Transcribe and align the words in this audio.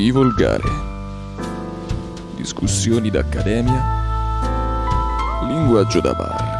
Di 0.00 0.10
volgare. 0.12 0.62
Discussioni 2.34 3.10
d'accademia. 3.10 3.82
Linguaggio 5.46 6.00
da 6.00 6.14
bar. 6.14 6.58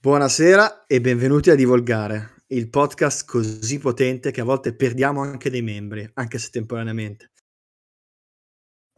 Buonasera 0.00 0.86
e 0.88 1.00
benvenuti 1.00 1.50
a 1.50 1.54
Divolgare, 1.54 2.42
il 2.48 2.68
podcast 2.68 3.24
così 3.24 3.78
potente 3.78 4.32
che 4.32 4.40
a 4.40 4.44
volte 4.44 4.74
perdiamo 4.74 5.20
anche 5.20 5.48
dei 5.48 5.62
membri, 5.62 6.10
anche 6.14 6.38
se 6.38 6.48
temporaneamente. 6.50 7.30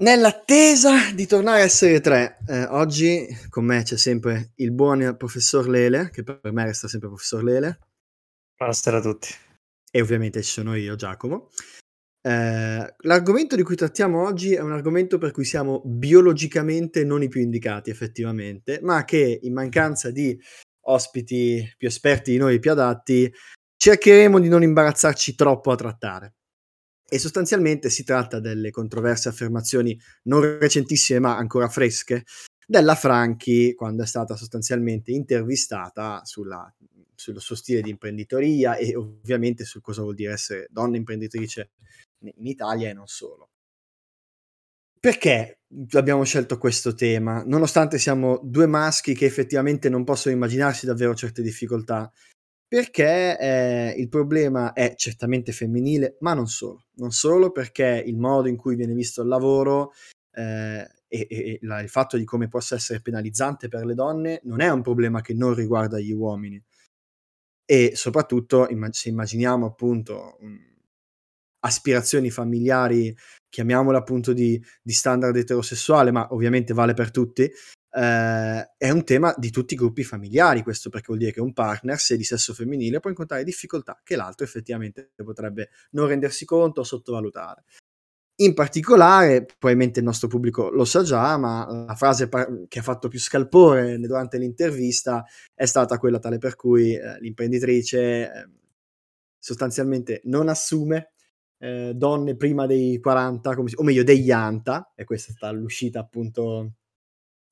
Nell'attesa 0.01 1.13
di 1.13 1.27
tornare 1.27 1.61
a 1.61 1.65
essere 1.65 2.01
tre, 2.01 2.39
eh, 2.47 2.65
oggi 2.65 3.27
con 3.51 3.67
me 3.67 3.83
c'è 3.83 3.99
sempre 3.99 4.53
il 4.55 4.73
buon 4.73 5.15
professor 5.19 5.69
Lele, 5.69 6.09
che 6.11 6.23
per 6.23 6.41
me 6.53 6.65
resta 6.65 6.89
sempre 6.89 7.09
professor 7.09 7.45
Lele. 7.45 7.79
Buonasera 8.57 8.97
a 8.97 9.01
tutti. 9.03 9.29
E 9.91 10.01
ovviamente 10.01 10.43
ci 10.43 10.53
sono 10.53 10.75
io, 10.75 10.97
Giacomo. 10.97 11.51
Eh, 12.23 12.95
l'argomento 12.97 13.57
di 13.57 13.63
cui 13.63 13.77
trattiamo 13.77 14.25
oggi 14.25 14.55
è 14.55 14.61
un 14.61 14.73
argomento 14.73 15.19
per 15.19 15.33
cui 15.33 15.45
siamo 15.45 15.83
biologicamente 15.85 17.05
non 17.05 17.23
i 17.23 17.29
più 17.29 17.43
indicati, 17.43 17.91
effettivamente, 17.91 18.81
ma 18.81 19.05
che 19.05 19.41
in 19.43 19.53
mancanza 19.53 20.11
di 20.11 20.35
ospiti 20.87 21.75
più 21.77 21.89
esperti 21.89 22.31
di 22.31 22.39
noi, 22.39 22.59
più 22.59 22.71
adatti, 22.71 23.31
cercheremo 23.77 24.41
di 24.41 24.49
non 24.49 24.63
imbarazzarci 24.63 25.35
troppo 25.35 25.73
a 25.73 25.77
trattare 25.77 26.37
e 27.11 27.19
sostanzialmente 27.19 27.91
si 27.91 28.05
tratta 28.05 28.39
delle 28.39 28.71
controverse 28.71 29.29
affermazioni 29.29 30.01
non 30.25 30.59
recentissime 30.61 31.19
ma 31.19 31.37
ancora 31.37 31.69
fresche 31.69 32.25
della 32.65 32.95
Franchi 32.95 33.75
quando 33.75 34.05
è 34.05 34.07
stata 34.07 34.37
sostanzialmente 34.37 35.11
intervistata 35.11 36.25
sulla, 36.25 36.73
sullo 37.13 37.41
suo 37.41 37.57
stile 37.57 37.83
di 37.83 37.91
imprenditoria 37.91 38.77
e 38.77 38.95
ovviamente 38.95 39.65
su 39.65 39.81
cosa 39.81 40.03
vuol 40.03 40.15
dire 40.15 40.33
essere 40.33 40.69
donna 40.71 40.97
imprenditrice 40.97 41.71
in 42.21 42.47
Italia 42.47 42.89
e 42.89 42.93
non 42.93 43.09
solo. 43.09 43.49
Perché 45.01 45.61
abbiamo 45.93 46.23
scelto 46.25 46.59
questo 46.59 46.95
tema? 46.95 47.43
Nonostante 47.45 47.99
siamo 47.99 48.39
due 48.45 48.67
maschi 48.67 49.15
che 49.15 49.25
effettivamente 49.25 49.89
non 49.89 50.05
possono 50.05 50.35
immaginarsi 50.35 50.87
davvero 50.87 51.15
certe 51.15 51.43
difficoltà, 51.43 52.09
perché 52.71 53.37
eh, 53.37 53.95
il 53.99 54.09
problema 54.09 54.73
è 54.73 54.95
certamente 54.95 55.51
femminile, 55.51 56.19
ma 56.21 56.35
non 56.35 56.47
solo. 56.47 56.85
Non 56.99 57.11
solo 57.11 57.51
perché 57.51 58.01
il 58.07 58.17
modo 58.17 58.47
in 58.47 58.57
cui 58.57 58.77
viene 58.77 58.95
visto 58.95 59.23
il 59.23 59.27
lavoro 59.27 59.91
eh, 60.33 60.89
e, 61.09 61.27
e 61.29 61.59
la, 61.63 61.81
il 61.81 61.89
fatto 61.89 62.17
di 62.17 62.23
come 62.25 62.47
possa 62.47 62.77
essere 62.77 63.01
penalizzante 63.01 63.67
per 63.67 63.85
le 63.85 63.95
donne 63.95 64.41
non 64.45 64.61
è 64.61 64.71
un 64.71 64.83
problema 64.83 65.21
che 65.21 65.35
non 65.35 65.53
riguarda 65.53 65.99
gli 65.99 66.13
uomini. 66.13 66.63
E 67.65 67.97
soprattutto, 67.97 68.69
immag- 68.69 68.93
se 68.93 69.09
immaginiamo 69.09 69.67
appunto 69.67 70.37
um, 70.39 70.57
aspirazioni 71.65 72.31
familiari, 72.31 73.13
chiamiamole 73.49 73.99
appunto 73.99 74.33
di, 74.33 74.65
di 74.81 74.93
standard 74.93 75.35
eterosessuale, 75.35 76.13
ma 76.13 76.29
ovviamente 76.31 76.73
vale 76.73 76.95
per 76.95 77.11
tutti, 77.11 77.51
eh, 77.93 78.71
è 78.77 78.91
un 78.91 79.05
tema 79.05 79.35
di 79.37 79.51
tutti 79.51 79.75
i 79.75 79.77
gruppi 79.77 80.05
familiari 80.05 80.63
questo 80.63 80.91
perché 80.91 81.07
vuol 81.09 81.19
dire 81.19 81.33
che 81.33 81.41
un 81.41 81.53
partner 81.53 81.99
se 81.99 82.17
di 82.17 82.25
sesso 82.25 82.55
femminile 82.55 83.01
può 83.01 83.11
incontrare 83.11 83.45
difficoltà 83.45 84.01
che 84.05 84.17
l'altro 84.17 84.45
effettivamente 84.45 85.13
potrebbe 85.17 85.71
non 85.91 86.07
rendersi 86.07 86.45
conto 86.45 86.81
o 86.81 86.85
sottovalutare. 86.85 87.65
In 88.41 88.55
particolare, 88.55 89.45
probabilmente 89.45 89.99
il 89.99 90.07
nostro 90.07 90.27
pubblico 90.27 90.71
lo 90.71 90.87
sa 90.87 91.03
già, 91.03 91.37
ma 91.37 91.85
la 91.87 91.95
frase 91.95 92.29
par- 92.29 92.65
che 92.69 92.79
ha 92.79 92.83
fatto 92.83 93.09
più 93.09 93.19
scalpore 93.19 93.99
durante 93.99 94.39
l'intervista 94.39 95.25
è 95.55 95.67
stata 95.67 95.99
quella 95.99 96.19
tale 96.19 96.39
per 96.39 96.57
cui 96.57 96.95
eh, 96.95 97.21
l'imprenditrice 97.21 98.01
eh, 98.01 98.49
sostanzialmente 99.39 100.23
non 100.25 100.49
assume 100.49 101.13
eh, 101.59 101.93
donne 101.95 102.37
prima 102.37 102.65
dei 102.65 102.99
40, 102.99 103.55
come, 103.55 103.71
o 103.75 103.83
meglio 103.83 104.05
degli 104.05 104.31
anta, 104.31 104.93
e 104.95 105.05
questa 105.05 105.33
è 105.33 105.35
stata 105.35 105.53
l'uscita 105.53 106.01
appunto 106.01 106.77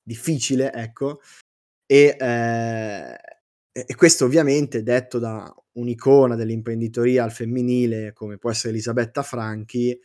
difficile, 0.09 0.73
ecco, 0.73 1.21
e, 1.85 2.15
eh, 2.19 3.19
e 3.71 3.95
questo 3.95 4.25
ovviamente 4.25 4.81
detto 4.81 5.19
da 5.19 5.53
un'icona 5.73 6.35
dell'imprenditoria 6.35 7.23
al 7.23 7.31
femminile 7.31 8.11
come 8.13 8.37
può 8.37 8.49
essere 8.49 8.69
Elisabetta 8.69 9.21
Franchi 9.21 9.97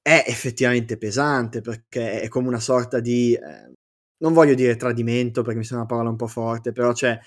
è 0.00 0.24
effettivamente 0.26 0.96
pesante 0.96 1.60
perché 1.60 2.20
è 2.22 2.28
come 2.28 2.48
una 2.48 2.60
sorta 2.60 3.00
di 3.00 3.34
eh, 3.34 3.72
non 4.22 4.32
voglio 4.32 4.54
dire 4.54 4.76
tradimento 4.76 5.42
perché 5.42 5.58
mi 5.58 5.64
sembra 5.64 5.86
una 5.86 5.94
parola 5.94 6.10
un 6.10 6.16
po' 6.16 6.26
forte 6.26 6.72
però 6.72 6.92
cioè 6.94 7.18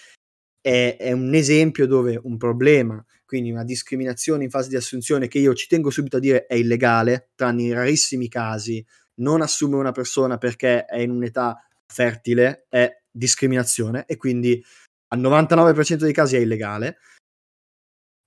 è, 0.62 0.98
è, 1.00 1.12
un 1.12 1.34
esempio 1.34 1.86
dove 1.86 2.20
un 2.22 2.38
problema 2.38 3.04
quindi 3.26 3.52
una 3.52 3.64
discriminazione 3.64 4.44
in 4.44 4.50
fase 4.50 4.70
di 4.70 4.76
assunzione 4.76 5.28
che 5.28 5.40
io 5.40 5.54
ci 5.54 5.68
tengo 5.68 5.90
subito 5.90 6.18
a 6.18 6.20
dire 6.20 6.46
è 6.48 6.56
illegale 6.56 7.30
tranne 7.36 7.64
in 7.64 7.74
rarissimi 7.74 8.28
casi 8.28 8.84
non 9.20 9.42
assume 9.42 9.76
una 9.78 9.92
persona 9.92 10.38
perché 10.38 10.86
è 10.86 11.00
in 11.00 11.12
un'età 11.12 11.58
fertile 11.92 12.66
è 12.70 13.02
discriminazione 13.12 14.06
e 14.06 14.18
quindi 14.18 14.64
al 15.10 15.20
99% 15.20 15.96
dei 15.96 16.14
casi 16.14 16.36
è 16.36 16.40
illegale. 16.40 16.98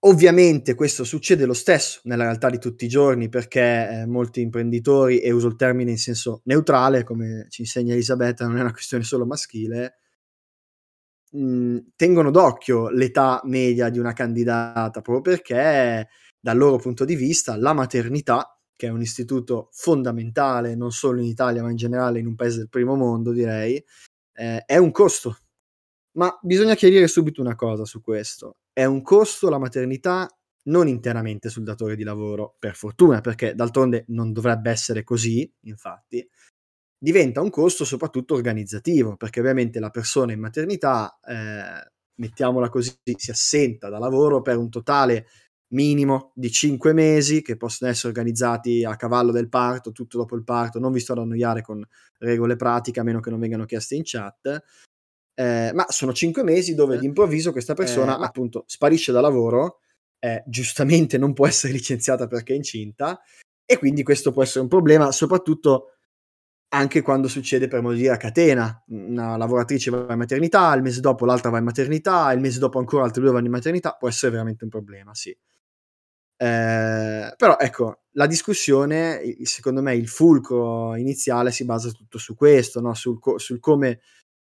Ovviamente 0.04 0.74
questo 0.74 1.04
succede 1.04 1.46
lo 1.46 1.52
stesso 1.52 2.00
nella 2.04 2.24
realtà 2.24 2.50
di 2.50 2.58
tutti 2.58 2.84
i 2.86 2.88
giorni 2.88 3.28
perché 3.28 3.60
eh, 4.00 4.06
molti 4.06 4.40
imprenditori, 4.40 5.20
e 5.20 5.30
uso 5.30 5.46
il 5.46 5.54
termine 5.54 5.92
in 5.92 5.98
senso 5.98 6.40
neutrale, 6.44 7.04
come 7.04 7.46
ci 7.50 7.60
insegna 7.62 7.92
Elisabetta, 7.92 8.44
non 8.44 8.56
è 8.56 8.60
una 8.62 8.72
questione 8.72 9.04
solo 9.04 9.26
maschile, 9.26 9.98
mh, 11.30 11.44
mm, 11.44 11.78
tengono 11.96 12.30
d'occhio 12.30 12.88
l'età 12.90 13.40
media 13.44 13.88
di 13.90 13.98
una 13.98 14.12
candidata 14.12 15.00
proprio 15.00 15.20
perché 15.36 16.08
dal 16.40 16.56
loro 16.56 16.78
punto 16.78 17.04
di 17.04 17.14
vista 17.14 17.56
la 17.56 17.72
maternità 17.72 18.51
che 18.76 18.86
è 18.86 18.90
un 18.90 19.00
istituto 19.00 19.68
fondamentale 19.72 20.74
non 20.74 20.92
solo 20.92 21.20
in 21.20 21.26
Italia 21.26 21.62
ma 21.62 21.70
in 21.70 21.76
generale 21.76 22.18
in 22.18 22.26
un 22.26 22.34
paese 22.34 22.58
del 22.58 22.68
primo 22.68 22.96
mondo 22.96 23.32
direi, 23.32 23.82
eh, 24.34 24.64
è 24.64 24.76
un 24.76 24.90
costo. 24.90 25.36
Ma 26.12 26.36
bisogna 26.42 26.74
chiarire 26.74 27.06
subito 27.08 27.40
una 27.40 27.54
cosa 27.54 27.84
su 27.84 28.02
questo. 28.02 28.56
È 28.72 28.84
un 28.84 29.02
costo 29.02 29.48
la 29.48 29.58
maternità 29.58 30.28
non 30.64 30.88
interamente 30.88 31.48
sul 31.48 31.64
datore 31.64 31.96
di 31.96 32.04
lavoro, 32.04 32.56
per 32.58 32.74
fortuna, 32.76 33.20
perché 33.20 33.54
d'altronde 33.54 34.04
non 34.08 34.32
dovrebbe 34.32 34.70
essere 34.70 35.02
così, 35.02 35.50
infatti, 35.62 36.26
diventa 36.98 37.40
un 37.40 37.50
costo 37.50 37.84
soprattutto 37.84 38.34
organizzativo, 38.34 39.16
perché 39.16 39.40
ovviamente 39.40 39.80
la 39.80 39.90
persona 39.90 40.32
in 40.32 40.40
maternità, 40.40 41.18
eh, 41.26 41.90
mettiamola 42.14 42.68
così, 42.68 42.92
si 43.16 43.30
assenta 43.30 43.88
da 43.88 43.98
lavoro 43.98 44.40
per 44.42 44.56
un 44.56 44.70
totale 44.70 45.26
minimo 45.72 46.32
di 46.34 46.50
5 46.50 46.92
mesi 46.92 47.42
che 47.42 47.56
possono 47.56 47.90
essere 47.90 48.08
organizzati 48.08 48.84
a 48.84 48.96
cavallo 48.96 49.32
del 49.32 49.48
parto, 49.48 49.92
tutto 49.92 50.18
dopo 50.18 50.36
il 50.36 50.44
parto, 50.44 50.78
non 50.78 50.92
vi 50.92 51.00
sto 51.00 51.12
ad 51.12 51.18
annoiare 51.18 51.62
con 51.62 51.86
regole 52.18 52.56
pratiche 52.56 53.00
a 53.00 53.02
meno 53.02 53.20
che 53.20 53.30
non 53.30 53.40
vengano 53.40 53.64
chieste 53.64 53.94
in 53.94 54.02
chat, 54.04 54.62
eh, 55.34 55.70
ma 55.74 55.86
sono 55.88 56.12
5 56.12 56.42
mesi 56.42 56.74
dove 56.74 56.98
d'improvviso 56.98 57.52
questa 57.52 57.74
persona 57.74 58.18
eh, 58.18 58.24
appunto 58.24 58.64
sparisce 58.66 59.12
da 59.12 59.20
lavoro, 59.20 59.80
eh, 60.18 60.42
giustamente 60.46 61.18
non 61.18 61.32
può 61.32 61.46
essere 61.46 61.72
licenziata 61.74 62.26
perché 62.26 62.52
è 62.52 62.56
incinta 62.56 63.20
e 63.64 63.78
quindi 63.78 64.02
questo 64.02 64.32
può 64.32 64.42
essere 64.42 64.60
un 64.60 64.68
problema 64.68 65.10
soprattutto 65.12 65.92
anche 66.74 67.02
quando 67.02 67.28
succede 67.28 67.68
per 67.68 67.82
modo 67.82 67.94
di 67.94 68.00
dire 68.00 68.14
a 68.14 68.16
catena, 68.16 68.82
una 68.88 69.36
lavoratrice 69.36 69.90
va 69.90 70.12
in 70.12 70.18
maternità, 70.18 70.72
il 70.74 70.80
mese 70.80 71.00
dopo 71.00 71.26
l'altra 71.26 71.50
va 71.50 71.58
in 71.58 71.64
maternità, 71.64 72.32
il 72.32 72.40
mese 72.40 72.58
dopo 72.58 72.78
ancora 72.78 73.04
altre 73.04 73.20
due 73.20 73.30
vanno 73.30 73.44
in 73.44 73.52
maternità, 73.52 73.94
può 73.98 74.08
essere 74.08 74.32
veramente 74.32 74.64
un 74.64 74.70
problema, 74.70 75.14
sì. 75.14 75.36
Eh, 76.42 77.34
però 77.36 77.56
ecco, 77.56 78.00
la 78.14 78.26
discussione, 78.26 79.22
secondo 79.44 79.80
me, 79.80 79.94
il 79.94 80.08
fulcro 80.08 80.96
iniziale 80.96 81.52
si 81.52 81.64
basa 81.64 81.92
tutto 81.92 82.18
su 82.18 82.34
questo, 82.34 82.80
no? 82.80 82.94
sul, 82.94 83.20
co- 83.20 83.38
sul, 83.38 83.60
come 83.60 84.00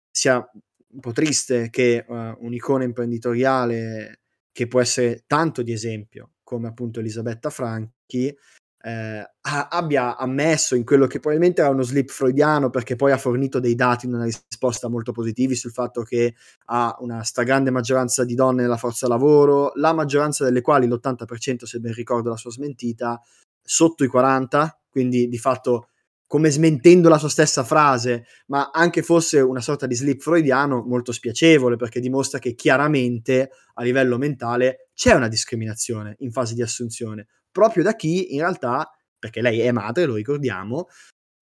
sia 0.10 0.38
un 0.38 1.00
po' 1.00 1.12
triste 1.12 1.70
che 1.70 2.04
uh, 2.08 2.36
un'icona 2.40 2.86
imprenditoriale 2.86 4.22
che 4.52 4.68
può 4.68 4.82
essere 4.82 5.26
tanto 5.28 5.62
di 5.62 5.74
esempio, 5.74 6.32
come 6.42 6.70
appunto 6.70 7.02
Elisabetta 7.02 7.52
Franchi, 7.52 8.36
eh, 8.86 9.28
abbia 9.42 10.16
ammesso 10.16 10.76
in 10.76 10.84
quello 10.84 11.08
che 11.08 11.20
probabilmente 11.20 11.62
era 11.62 11.72
uno 11.72 11.82
slip 11.82 12.12
freudiano 12.12 12.70
perché 12.70 12.96
poi 12.96 13.12
ha 13.12 13.18
fornito 13.18 13.60
dei 13.60 13.74
dati 13.74 14.06
in 14.06 14.14
una 14.14 14.26
risposta 14.26 14.90
molto 14.90 15.12
positivi 15.12 15.56
sul 15.56 15.72
fatto 15.72 16.04
che 16.04 16.36
ha 16.66 16.96
una 17.00 17.24
stragrande 17.24 17.72
maggioranza 17.72 18.24
di 18.24 18.36
donne 18.36 18.62
nella 18.62 18.78
forza 18.78 19.08
lavoro, 19.08 19.72
la 19.76 19.92
maggioranza 19.92 20.44
delle 20.44 20.62
quali, 20.62 20.86
l'80% 20.88 21.64
se 21.64 21.80
ben 21.80 21.94
ricordo 21.94 22.30
la 22.30 22.38
sua 22.38 22.52
smentita, 22.52 23.20
sotto 23.60 24.04
i 24.04 24.08
40, 24.08 24.80
quindi 24.88 25.28
di 25.28 25.38
fatto 25.40 25.90
come 26.28 26.52
smentendo 26.52 27.10
la 27.10 27.18
sua 27.18 27.30
stessa 27.30 27.64
frase, 27.64 28.26
ma 28.48 28.70
anche 28.72 29.02
fosse 29.02 29.40
una 29.40 29.62
sorta 29.62 29.88
di 29.88 29.96
slip 29.96 30.22
freudiano 30.22 30.84
molto 30.86 31.12
spiacevole 31.12 31.76
perché 31.76 32.00
dimostra 32.00 32.38
che 32.38 32.54
chiaramente 32.54 33.50
a 33.74 33.82
livello 33.82 34.20
mentale 34.20 34.90
c'è 34.94 35.14
una 35.14 35.28
discriminazione 35.28 36.16
in 36.20 36.32
fase 36.32 36.54
di 36.54 36.62
assunzione 36.62 37.28
proprio 37.56 37.84
da 37.84 37.96
chi 37.96 38.34
in 38.34 38.42
realtà, 38.42 38.92
perché 39.18 39.40
lei 39.40 39.62
è 39.62 39.72
madre, 39.72 40.04
lo 40.04 40.16
ricordiamo, 40.16 40.90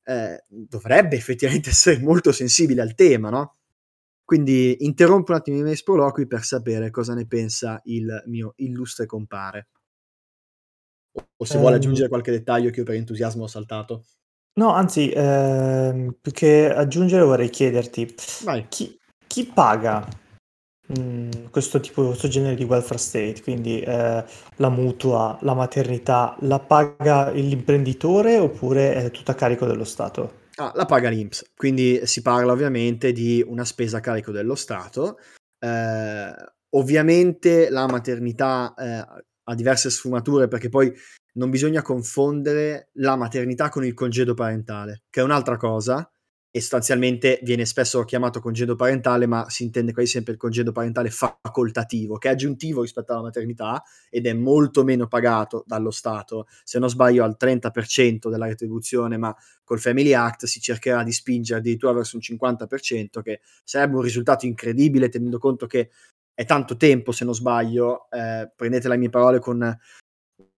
eh, 0.04 0.44
dovrebbe 0.48 1.15
effettivamente 1.15 1.71
essere 1.74 1.98
molto 1.98 2.31
sensibile 2.31 2.83
al 2.83 2.94
tema, 2.94 3.31
no? 3.31 3.56
Quindi 4.24 4.86
interrompo 4.86 5.31
un 5.31 5.39
attimo 5.39 5.57
i 5.57 5.63
miei 5.63 5.75
sproloqui 5.75 6.27
per 6.27 6.44
sapere 6.44 6.92
cosa 6.92 7.15
ne 7.15 7.25
pensa 7.25 7.81
il 7.86 8.24
mio 8.27 8.54
illustre 8.57 9.07
compare. 9.07 9.69
O 11.38 11.45
se 11.45 11.56
um, 11.56 11.62
vuole 11.62 11.77
aggiungere 11.77 12.10
qualche 12.10 12.31
dettaglio 12.31 12.69
che 12.69 12.80
io 12.80 12.86
per 12.86 12.95
entusiasmo 12.95 13.44
ho 13.44 13.48
saltato. 13.48 14.06
No, 14.60 14.69
anzi, 14.71 15.12
ehm, 15.12 16.15
più 16.21 16.31
che 16.31 16.71
aggiungere 16.71 17.24
vorrei 17.24 17.50
chiederti, 17.50 18.13
chi, 18.69 19.00
chi 19.25 19.45
paga 19.45 20.07
mh, 20.88 21.50
questo 21.50 21.80
tipo, 21.80 22.06
questo 22.07 22.27
genere 22.27 22.56
di 22.56 22.63
welfare 22.63 23.00
state? 23.00 23.41
Quindi 23.41 23.80
eh, 23.80 24.24
la 24.56 24.69
mutua, 24.69 25.38
la 25.41 25.53
maternità, 25.53 26.35
la 26.41 26.59
paga 26.59 27.30
l'imprenditore 27.31 28.38
oppure 28.38 28.94
è 28.95 29.12
tutta 29.12 29.33
a 29.33 29.35
carico 29.35 29.65
dello 29.65 29.83
Stato? 29.83 30.41
Ah, 30.56 30.71
la 30.75 30.85
paga 30.85 31.09
l'Inps, 31.09 31.51
quindi 31.56 32.01
si 32.03 32.21
parla 32.21 32.51
ovviamente 32.51 33.12
di 33.12 33.44
una 33.45 33.65
spesa 33.65 33.97
a 33.97 34.01
carico 34.01 34.31
dello 34.31 34.56
Stato. 34.56 35.18
Eh, 35.59 36.33
ovviamente 36.75 37.69
la 37.69 37.88
maternità 37.88 38.74
eh, 38.77 39.06
ha 39.44 39.56
diverse 39.56 39.89
sfumature 39.89 40.47
perché 40.47 40.69
poi 40.69 40.94
non 41.36 41.50
bisogna 41.50 41.81
confondere 41.81 42.89
la 42.94 43.15
maternità 43.15 43.69
con 43.69 43.83
il 43.83 43.95
congedo 43.95 44.36
parentale, 44.36 45.03
che 45.09 45.21
è 45.21 45.24
un'altra 45.24 45.57
cosa 45.57 46.07
e 46.55 46.59
sostanzialmente 46.59 47.39
viene 47.41 47.65
spesso 47.65 48.03
chiamato 48.03 48.39
congedo 48.39 48.75
parentale, 48.75 49.25
ma 49.25 49.50
si 49.50 49.63
intende 49.63 49.91
quasi 49.91 50.09
sempre 50.09 50.33
il 50.33 50.38
congedo 50.38 50.71
parentale 50.71 51.09
facoltativo, 51.09 52.19
che 52.19 52.29
è 52.29 52.31
aggiuntivo 52.31 52.81
rispetto 52.81 53.11
alla 53.11 53.23
maternità 53.23 53.81
ed 54.07 54.27
è 54.27 54.33
molto 54.33 54.83
meno 54.83 55.07
pagato 55.07 55.63
dallo 55.65 55.89
Stato. 55.89 56.45
Se 56.63 56.77
non 56.77 56.89
sbaglio 56.89 57.23
al 57.23 57.38
30% 57.39 58.29
della 58.29 58.45
retribuzione, 58.45 59.17
ma 59.17 59.35
col 59.63 59.79
Family 59.79 60.13
Act 60.13 60.45
si 60.45 60.61
cercherà 60.61 61.01
di 61.01 61.11
spingere 61.11 61.59
addirittura 61.59 61.91
verso 61.94 62.17
un 62.17 62.21
50%, 62.21 63.23
che 63.23 63.41
sarebbe 63.63 63.95
un 63.95 64.03
risultato 64.03 64.45
incredibile 64.45 65.09
tenendo 65.09 65.39
conto 65.39 65.65
che 65.65 65.89
è 66.35 66.45
tanto 66.45 66.77
tempo, 66.77 67.11
se 67.11 67.25
non 67.25 67.33
sbaglio, 67.33 68.07
eh, 68.11 68.51
prendete 68.55 68.88
le 68.88 68.97
mie 68.97 69.09
parole 69.09 69.39
con 69.39 69.59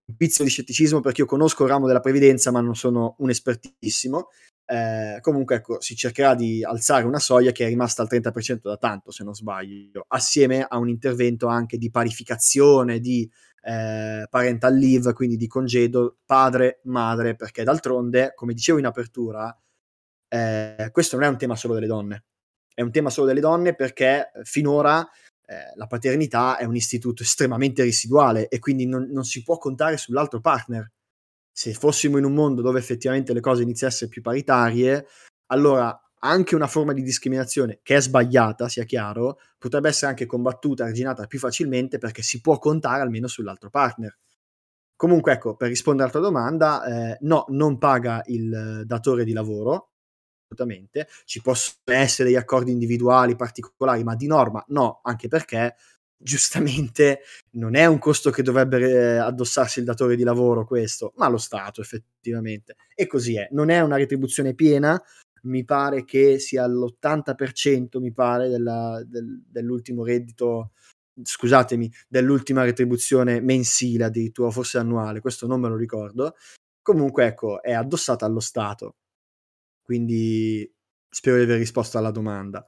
un 0.08 0.16
pizzo 0.18 0.44
di 0.44 0.50
scetticismo 0.50 1.00
perché 1.00 1.22
io 1.22 1.28
conosco 1.28 1.64
il 1.64 1.70
ramo 1.70 1.88
della 1.88 2.02
previdenza 2.02 2.52
ma 2.52 2.60
non 2.60 2.76
sono 2.76 3.16
un 3.20 3.30
espertissimo. 3.30 4.28
Eh, 4.68 5.20
comunque 5.22 5.56
ecco, 5.58 5.80
si 5.80 5.96
cercherà 5.96 6.34
di 6.34 6.64
alzare 6.64 7.06
una 7.06 7.20
soglia 7.20 7.52
che 7.52 7.66
è 7.66 7.68
rimasta 7.68 8.02
al 8.02 8.08
30% 8.10 8.62
da 8.62 8.78
tanto, 8.78 9.12
se 9.12 9.24
non 9.24 9.36
sbaglio, 9.36 10.06
assieme 10.08 10.66
a 10.68 10.78
un 10.78 10.90
intervento 10.90 11.48
anche 11.48 11.78
di 11.78 11.92
parificazione 11.92 13.00
di 13.00 13.30
eh, 13.62 14.26
parental 14.30 14.76
leave, 14.76 15.14
quindi 15.14 15.38
di 15.38 15.48
congedo 15.48 16.18
padre-madre, 16.26 17.36
perché 17.36 17.64
d'altronde, 17.64 18.34
come 18.36 18.54
dicevo 18.54 18.80
in 18.80 18.86
apertura, 18.86 19.56
eh, 20.28 20.90
questo 20.92 21.16
non 21.16 21.26
è 21.26 21.30
un 21.30 21.38
tema 21.38 21.56
solo 21.56 21.74
delle 21.76 21.88
donne, 21.88 22.26
è 22.74 22.82
un 22.82 22.92
tema 22.92 23.10
solo 23.10 23.28
delle 23.28 23.40
donne 23.40 23.76
perché 23.76 24.32
finora 24.44 25.08
eh, 25.48 25.72
la 25.76 25.88
paternità 25.88 26.58
è 26.58 26.66
un 26.66 26.76
istituto 26.76 27.24
estremamente 27.24 27.84
residuale 27.84 28.48
e 28.48 28.60
quindi 28.60 28.86
non, 28.86 29.08
non, 29.12 29.24
si 29.24 29.44
può 29.44 29.58
contare 29.58 29.98
sull'altro 29.98 30.42
partner. 30.42 30.92
Se 31.58 31.74
fossimo 31.74 32.18
in 32.18 32.26
un 32.26 32.34
mondo 32.34 32.62
dove 32.62 32.80
effettivamente 32.80 33.32
le 33.32 33.40
cose 33.40 33.64
iniziassero 33.64 34.10
più 34.10 34.22
paritarie, 34.22 35.08
allora 35.48 35.98
anche 36.20 36.54
una 36.54 36.68
forma 36.68 36.92
di 36.92 37.02
discriminazione 37.02 37.80
che 37.82 37.96
è 37.96 38.02
sbagliata, 38.02 38.68
sia 38.68 38.84
chiaro, 38.84 39.40
potrebbe 39.58 39.88
essere 39.88 40.08
anche 40.08 40.26
combattuta, 40.26 40.84
arginata 40.84 41.28
più 41.28 41.40
facilmente 41.40 41.98
perché 41.98 42.24
si 42.24 42.42
può 42.42 42.60
contare 42.60 43.02
almeno 43.02 43.28
sull'altro 43.28 43.70
partner. 43.70 44.18
Comunque, 44.98 45.32
ecco, 45.32 45.56
per 45.56 45.70
rispondere 45.70 46.10
alla 46.10 46.20
tua 46.20 46.30
domanda, 46.30 46.84
eh, 47.14 47.18
no, 47.22 47.46
non 47.50 47.78
paga 47.78 48.22
il 48.26 48.84
datore 48.86 49.24
di 49.24 49.32
lavoro, 49.32 49.92
assolutamente. 50.50 51.08
Ci 51.24 51.42
possono 51.42 51.78
essere 51.86 52.30
degli 52.30 52.38
accordi 52.38 52.72
individuali 52.72 53.38
particolari, 53.38 54.04
ma 54.04 54.16
di 54.16 54.28
norma 54.28 54.62
no, 54.70 55.00
anche 55.04 55.30
perché 55.30 55.76
giustamente 56.18 57.22
non 57.52 57.76
è 57.76 57.86
un 57.86 58.00
costo 58.00 58.30
che 58.32 58.44
dovrebbe 58.44 58.80
eh, 58.80 59.18
addossarsi 59.18 59.80
il 59.80 59.86
datore 59.86 60.16
di 60.16 60.24
lavoro 60.24 60.66
questo, 60.66 61.14
ma 61.18 61.28
lo 61.28 61.38
Stato 61.38 61.82
effettivamente. 61.82 62.76
E 62.94 63.08
così 63.08 63.38
è. 63.38 63.48
Non 63.52 63.70
è 63.70 63.80
una 63.82 63.98
retribuzione 63.98 64.54
piena, 64.54 65.02
mi 65.44 65.64
pare 65.64 66.04
che 66.06 66.40
sia 66.40 66.66
l'80% 66.68 68.00
mi 68.00 68.12
pare 68.14 68.50
della, 68.50 69.04
del, 69.06 69.44
dell'ultimo 69.48 70.04
reddito 70.04 70.72
scusatemi, 71.22 71.92
dell'ultima 72.08 72.64
retribuzione 72.64 73.40
mensile 73.40 74.06
addirittura, 74.06 74.50
forse 74.50 74.78
annuale, 74.78 75.22
questo 75.22 75.48
non 75.48 75.62
me 75.62 75.70
lo 75.70 75.78
ricordo. 75.78 76.36
Comunque, 76.82 77.26
ecco, 77.26 77.62
è 77.62 77.74
addossata 77.74 78.26
allo 78.26 78.40
Stato. 78.40 78.98
Quindi 79.82 80.70
spero 81.10 81.38
di 81.38 81.44
aver 81.44 81.58
risposto 81.58 81.98
alla 81.98 82.12
domanda. 82.12 82.66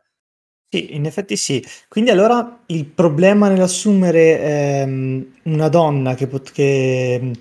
Sì, 0.69 0.95
in 0.95 1.05
effetti 1.05 1.37
sì. 1.37 1.63
Quindi 1.87 2.09
allora 2.09 2.63
il 2.67 2.85
problema 2.85 3.47
nell'assumere 3.47 4.39
ehm, 4.41 5.33
una 5.43 5.69
donna 5.69 6.13
che, 6.13 6.27
pot- 6.27 6.51
che, 6.51 7.31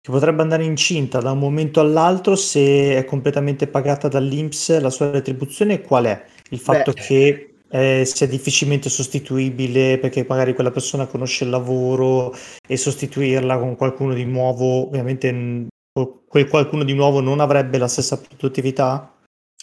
che 0.00 0.10
potrebbe 0.10 0.42
andare 0.42 0.64
incinta 0.64 1.20
da 1.20 1.30
un 1.30 1.38
momento 1.38 1.78
all'altro, 1.78 2.34
se 2.34 2.96
è 2.96 3.04
completamente 3.04 3.68
pagata 3.68 4.08
dall'Inps, 4.08 4.80
la 4.80 4.90
sua 4.90 5.12
retribuzione 5.12 5.80
qual 5.80 6.06
è? 6.06 6.24
Il 6.50 6.58
fatto 6.58 6.92
Beh, 6.92 7.00
che 7.00 7.54
eh, 7.70 8.04
sia 8.04 8.26
difficilmente 8.26 8.88
sostituibile 8.90 9.98
perché 9.98 10.26
magari 10.28 10.52
quella 10.52 10.72
persona 10.72 11.06
conosce 11.06 11.44
il 11.44 11.50
lavoro 11.50 12.34
e 12.66 12.76
sostituirla 12.76 13.58
con 13.58 13.76
qualcuno 13.76 14.12
di 14.12 14.24
nuovo, 14.24 14.86
ovviamente 14.86 15.68
quel 16.26 16.48
qualcuno 16.48 16.82
di 16.84 16.94
nuovo 16.94 17.20
non 17.20 17.38
avrebbe 17.38 17.78
la 17.78 17.88
stessa 17.88 18.20
produttività? 18.20 19.14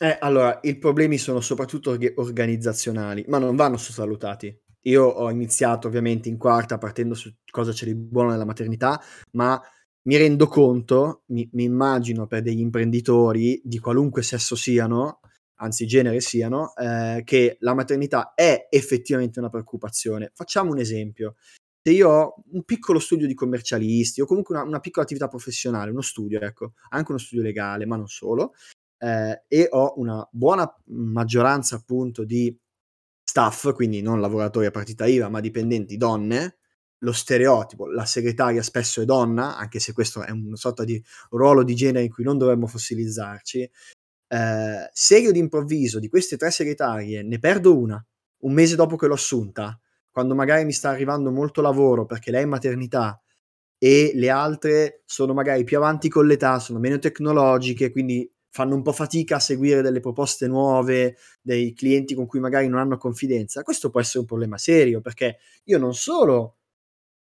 Eh, 0.01 0.17
allora, 0.21 0.59
i 0.63 0.77
problemi 0.77 1.17
sono 1.17 1.41
soprattutto 1.41 1.91
org- 1.91 2.13
organizzazionali, 2.15 3.25
ma 3.27 3.37
non 3.37 3.57
vanno 3.57 3.75
sottovalutati. 3.75 4.57
Io 4.83 5.03
ho 5.03 5.29
iniziato 5.29 5.87
ovviamente 5.87 6.29
in 6.29 6.37
quarta 6.37 6.77
partendo 6.77 7.13
su 7.15 7.29
cosa 7.51 7.73
c'è 7.73 7.85
di 7.85 7.95
buono 7.95 8.29
nella 8.29 8.45
maternità, 8.45 9.01
ma 9.31 9.61
mi 10.03 10.15
rendo 10.15 10.47
conto, 10.47 11.23
mi, 11.27 11.49
mi 11.51 11.65
immagino 11.65 12.27
per 12.27 12.41
degli 12.43 12.61
imprenditori 12.61 13.61
di 13.61 13.77
qualunque 13.79 14.21
sesso 14.23 14.55
siano, 14.55 15.19
anzi 15.55 15.85
genere 15.85 16.21
siano, 16.21 16.73
eh, 16.77 17.21
che 17.25 17.57
la 17.59 17.73
maternità 17.73 18.31
è 18.35 18.67
effettivamente 18.69 19.39
una 19.39 19.49
preoccupazione. 19.49 20.31
Facciamo 20.33 20.71
un 20.71 20.79
esempio. 20.79 21.35
Se 21.81 21.91
io 21.91 22.09
ho 22.09 22.35
un 22.51 22.63
piccolo 22.63 22.99
studio 22.99 23.27
di 23.27 23.33
commercialisti 23.33 24.21
o 24.21 24.25
comunque 24.25 24.55
una, 24.55 24.63
una 24.63 24.79
piccola 24.79 25.03
attività 25.03 25.27
professionale, 25.27 25.91
uno 25.91 26.01
studio, 26.01 26.39
ecco, 26.39 26.73
anche 26.89 27.11
uno 27.11 27.19
studio 27.19 27.43
legale, 27.43 27.85
ma 27.85 27.97
non 27.97 28.07
solo, 28.07 28.53
eh, 28.99 29.43
e 29.47 29.67
ho 29.71 29.93
una 29.97 30.27
buona 30.31 30.71
maggioranza 30.85 31.77
appunto 31.77 32.23
di 32.23 32.55
staff, 33.23 33.73
quindi 33.73 34.01
non 34.01 34.21
lavoratori 34.21 34.65
a 34.65 34.71
partita 34.71 35.05
IVA, 35.05 35.29
ma 35.29 35.39
dipendenti 35.39 35.97
donne, 35.97 36.57
lo 36.99 37.13
stereotipo, 37.13 37.87
la 37.87 38.05
segretaria 38.05 38.61
spesso 38.61 39.01
è 39.01 39.05
donna, 39.05 39.55
anche 39.57 39.79
se 39.79 39.93
questo 39.93 40.21
è 40.23 40.31
una 40.31 40.55
sorta 40.57 40.83
di 40.83 41.01
ruolo 41.29 41.63
di 41.63 41.75
genere 41.75 42.05
in 42.05 42.11
cui 42.11 42.23
non 42.23 42.37
dovremmo 42.37 42.67
fossilizzarci. 42.67 43.69
Eh, 44.31 44.89
se 44.91 45.19
io 45.19 45.31
d'improvviso 45.31 45.99
di 45.99 46.09
queste 46.09 46.37
tre 46.37 46.51
segretarie 46.51 47.23
ne 47.23 47.39
perdo 47.39 47.77
una, 47.77 48.03
un 48.43 48.53
mese 48.53 48.75
dopo 48.75 48.95
che 48.95 49.07
l'ho 49.07 49.13
assunta, 49.13 49.79
quando 50.11 50.35
magari 50.35 50.65
mi 50.65 50.73
sta 50.73 50.89
arrivando 50.89 51.31
molto 51.31 51.61
lavoro 51.61 52.05
perché 52.05 52.31
lei 52.31 52.41
è 52.41 52.43
in 52.43 52.49
maternità 52.49 53.21
e 53.77 54.11
le 54.13 54.29
altre 54.29 55.03
sono 55.05 55.33
magari 55.33 55.63
più 55.63 55.77
avanti 55.77 56.09
con 56.09 56.27
l'età, 56.27 56.59
sono 56.59 56.79
meno 56.79 56.99
tecnologiche, 56.99 57.91
quindi 57.91 58.29
fanno 58.49 58.75
un 58.75 58.81
po' 58.81 58.91
fatica 58.91 59.37
a 59.37 59.39
seguire 59.39 59.81
delle 59.81 59.99
proposte 59.99 60.47
nuove, 60.47 61.17
dei 61.41 61.73
clienti 61.73 62.15
con 62.15 62.25
cui 62.25 62.39
magari 62.39 62.67
non 62.67 62.79
hanno 62.79 62.97
confidenza, 62.97 63.63
questo 63.63 63.89
può 63.89 63.99
essere 63.99 64.19
un 64.19 64.25
problema 64.25 64.57
serio 64.57 65.01
perché 65.01 65.37
io 65.65 65.77
non 65.77 65.93
solo 65.93 66.55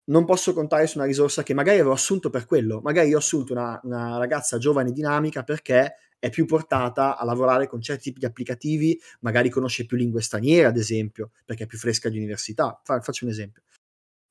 non 0.05 0.25
posso 0.25 0.53
contare 0.53 0.87
su 0.87 0.97
una 0.97 1.07
risorsa 1.07 1.43
che 1.43 1.53
magari 1.53 1.79
avevo 1.79 1.93
assunto 1.93 2.29
per 2.29 2.45
quello, 2.45 2.81
magari 2.81 3.13
ho 3.13 3.19
assunto 3.19 3.53
una, 3.53 3.79
una 3.83 4.17
ragazza 4.17 4.57
giovane 4.57 4.91
dinamica 4.91 5.43
perché 5.43 5.95
è 6.21 6.29
più 6.29 6.45
portata 6.45 7.17
a 7.17 7.25
lavorare 7.25 7.67
con 7.67 7.81
certi 7.81 8.03
tipi 8.03 8.19
di 8.19 8.25
applicativi, 8.25 8.99
magari 9.21 9.49
conosce 9.49 9.87
più 9.87 9.97
lingue 9.97 10.21
straniere, 10.21 10.67
ad 10.67 10.77
esempio, 10.77 11.31
perché 11.45 11.63
è 11.63 11.67
più 11.67 11.79
fresca 11.79 12.09
di 12.09 12.17
università. 12.17 12.79
faccio 12.83 13.25
un 13.25 13.31
esempio. 13.31 13.63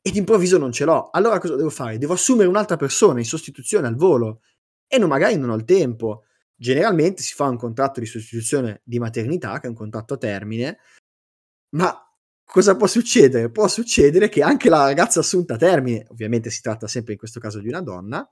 E 0.01 0.13
d'improvviso 0.13 0.57
non 0.57 0.71
ce 0.71 0.85
l'ho. 0.85 1.11
Allora 1.11 1.41
cosa 1.41 1.57
devo 1.57 1.69
fare? 1.69 1.99
Devo 1.99 2.13
assumere 2.13 2.49
un'altra 2.49 2.77
persona 2.77 3.19
in 3.19 3.25
sostituzione 3.25 3.89
al 3.89 3.97
volo. 3.97 4.43
E 4.87 4.99
non, 4.99 5.09
magari 5.09 5.37
non 5.37 5.51
ho 5.51 5.57
il 5.57 5.65
tempo 5.65 6.25
generalmente 6.61 7.23
si 7.23 7.33
fa 7.35 7.49
un 7.49 7.57
contratto 7.57 8.01
di 8.01 8.07
sostituzione 8.07 8.83
di 8.85 8.99
maternità, 8.99 9.59
che 9.59 9.67
è 9.67 9.71
un 9.71 9.75
contratto 9.75 10.15
a 10.15 10.19
termine, 10.19 10.79
ma 11.71 11.97
cosa 12.45 12.77
può 12.77 12.87
succedere? 12.87 13.51
Può 13.51 13.67
succedere 13.67 14.29
che 14.29 14.43
anche 14.43 14.69
la 14.69 14.85
ragazza 14.85 15.21
assunta 15.21 15.55
a 15.55 15.57
termine, 15.57 16.05
ovviamente 16.09 16.51
si 16.51 16.61
tratta 16.61 16.87
sempre 16.87 17.15
in 17.15 17.19
questo 17.19 17.41
caso 17.41 17.61
di 17.61 17.69
una 17.69 17.81
donna, 17.81 18.29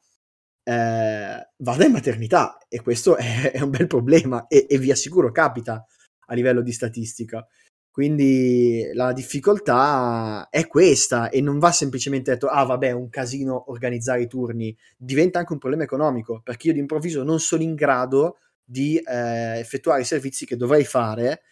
eh, 0.63 1.51
vada 1.57 1.85
in 1.87 1.93
maternità 1.93 2.59
e 2.69 2.83
questo 2.83 3.17
è, 3.17 3.53
è 3.57 3.61
un 3.63 3.71
bel 3.71 3.87
problema 3.87 4.47
e, 4.47 4.67
e, 4.69 4.77
vi 4.77 4.91
assicuro 4.91 5.33
capita 5.33 5.83
a 6.27 6.35
livello 6.35 6.61
di 6.61 6.73
statistica. 6.73 7.47
Quindi 7.91 8.91
la 8.95 9.13
difficoltà 9.13 10.49
è 10.51 10.67
questa 10.69 11.31
e 11.31 11.41
non 11.41 11.59
va 11.59 11.73
semplicemente 11.73 12.31
detto, 12.33 12.47
ah 12.47 12.65
vabbè, 12.65 12.89
è 12.89 12.93
un 12.93 13.09
casino 13.09 13.71
organizzare 13.71 14.23
i 14.23 14.29
turni, 14.29 14.77
diventa 14.97 15.41
anche 15.41 15.53
un 15.53 15.59
problema 15.59 15.83
economico, 15.83 16.41
perché 16.45 16.69
io 16.69 16.75
d'improvviso 16.75 17.25
non 17.25 17.41
sono 17.41 17.63
in 17.63 17.75
grado 17.75 18.37
di 18.63 18.97
eh, 18.99 19.59
effettuare 19.59 20.03
i 20.03 20.05
servizi 20.05 20.47
che 20.47 20.57
dovrei 20.57 20.85
fare 20.85 21.43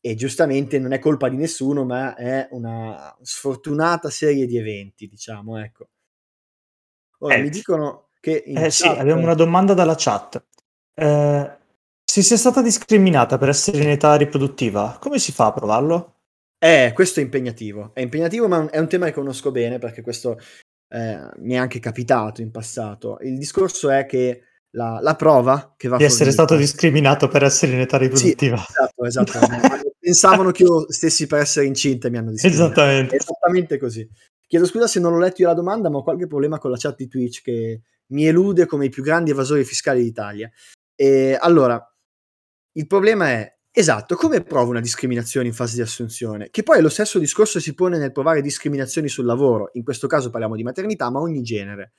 e 0.00 0.14
giustamente 0.14 0.78
non 0.78 0.92
è 0.92 0.98
colpa 0.98 1.28
di 1.28 1.36
nessuno, 1.36 1.84
ma 1.84 2.14
è 2.16 2.48
una 2.52 3.14
sfortunata 3.20 4.10
serie 4.10 4.46
di 4.46 4.56
eventi, 4.58 5.06
diciamo, 5.06 5.58
ecco. 5.58 5.88
Ora 7.18 7.34
Eh. 7.36 7.42
mi 7.42 7.50
dicono 7.50 8.08
che 8.20 8.42
Eh 8.46 8.70
sì, 8.70 8.84
chat 8.84 8.98
abbiamo 8.98 9.22
una 9.22 9.34
domanda 9.34 9.74
dalla 9.74 9.94
chat. 9.96 10.44
Eh, 10.94 11.50
se 12.12 12.20
sei 12.20 12.36
stata 12.36 12.60
discriminata 12.60 13.38
per 13.38 13.48
essere 13.48 13.82
in 13.82 13.88
età 13.88 14.14
riproduttiva, 14.16 14.98
come 15.00 15.18
si 15.18 15.32
fa 15.32 15.46
a 15.46 15.52
provarlo? 15.52 16.16
Eh, 16.58 16.92
questo 16.94 17.20
è 17.20 17.22
impegnativo. 17.22 17.92
È 17.94 18.00
impegnativo, 18.00 18.48
ma 18.48 18.68
è 18.68 18.78
un 18.78 18.86
tema 18.86 19.06
che 19.06 19.12
conosco 19.12 19.50
bene 19.50 19.78
perché 19.78 20.02
questo 20.02 20.38
eh, 20.90 21.18
mi 21.38 21.54
è 21.54 21.56
anche 21.56 21.78
capitato 21.78 22.42
in 22.42 22.50
passato. 22.50 23.16
Il 23.22 23.38
discorso 23.38 23.88
è 23.88 24.04
che 24.04 24.42
la, 24.72 24.98
la 25.00 25.16
prova 25.16 25.72
che 25.74 25.88
va 25.88 25.96
Di 25.96 26.04
essere 26.04 26.30
fornita- 26.30 26.44
stato 26.44 26.56
discriminato 26.60 27.28
per 27.28 27.44
essere 27.44 27.72
in 27.72 27.80
età 27.80 27.96
Sì, 27.96 28.02
riproduttiva. 28.02 28.62
esatto, 28.68 29.04
esatto. 29.06 29.38
Pensavano 29.98 30.50
che 30.50 30.64
io 30.64 30.92
stessi 30.92 31.26
per 31.26 31.40
essere 31.40 31.64
incinta 31.64 32.08
e 32.08 32.10
mi 32.10 32.18
hanno 32.18 32.30
discriminato. 32.32 32.72
Esattamente. 32.72 33.16
Esattamente 33.16 33.78
così. 33.78 34.06
Chiedo 34.46 34.66
scusa 34.66 34.86
se 34.86 35.00
non 35.00 35.14
ho 35.14 35.18
letto 35.18 35.40
io 35.40 35.48
la 35.48 35.54
domanda, 35.54 35.88
ma 35.88 35.96
ho 35.96 36.02
qualche 36.02 36.26
problema 36.26 36.58
con 36.58 36.70
la 36.70 36.76
chat 36.76 36.96
di 36.96 37.08
Twitch 37.08 37.40
che 37.40 37.80
mi 38.08 38.26
elude 38.26 38.66
come 38.66 38.84
i 38.84 38.90
più 38.90 39.02
grandi 39.02 39.30
evasori 39.30 39.64
fiscali 39.64 40.02
d'Italia. 40.02 40.50
E 40.94 41.38
allora, 41.40 41.82
il 42.74 42.86
problema 42.86 43.28
è, 43.28 43.58
esatto, 43.70 44.16
come 44.16 44.42
provo 44.42 44.70
una 44.70 44.80
discriminazione 44.80 45.46
in 45.46 45.52
fase 45.52 45.76
di 45.76 45.82
assunzione? 45.82 46.48
Che 46.50 46.62
poi 46.62 46.80
lo 46.80 46.88
stesso 46.88 47.18
discorso 47.18 47.60
si 47.60 47.74
pone 47.74 47.98
nel 47.98 48.12
provare 48.12 48.40
discriminazioni 48.40 49.08
sul 49.08 49.26
lavoro, 49.26 49.70
in 49.74 49.84
questo 49.84 50.06
caso 50.06 50.30
parliamo 50.30 50.56
di 50.56 50.62
maternità, 50.62 51.10
ma 51.10 51.20
ogni 51.20 51.42
genere. 51.42 51.92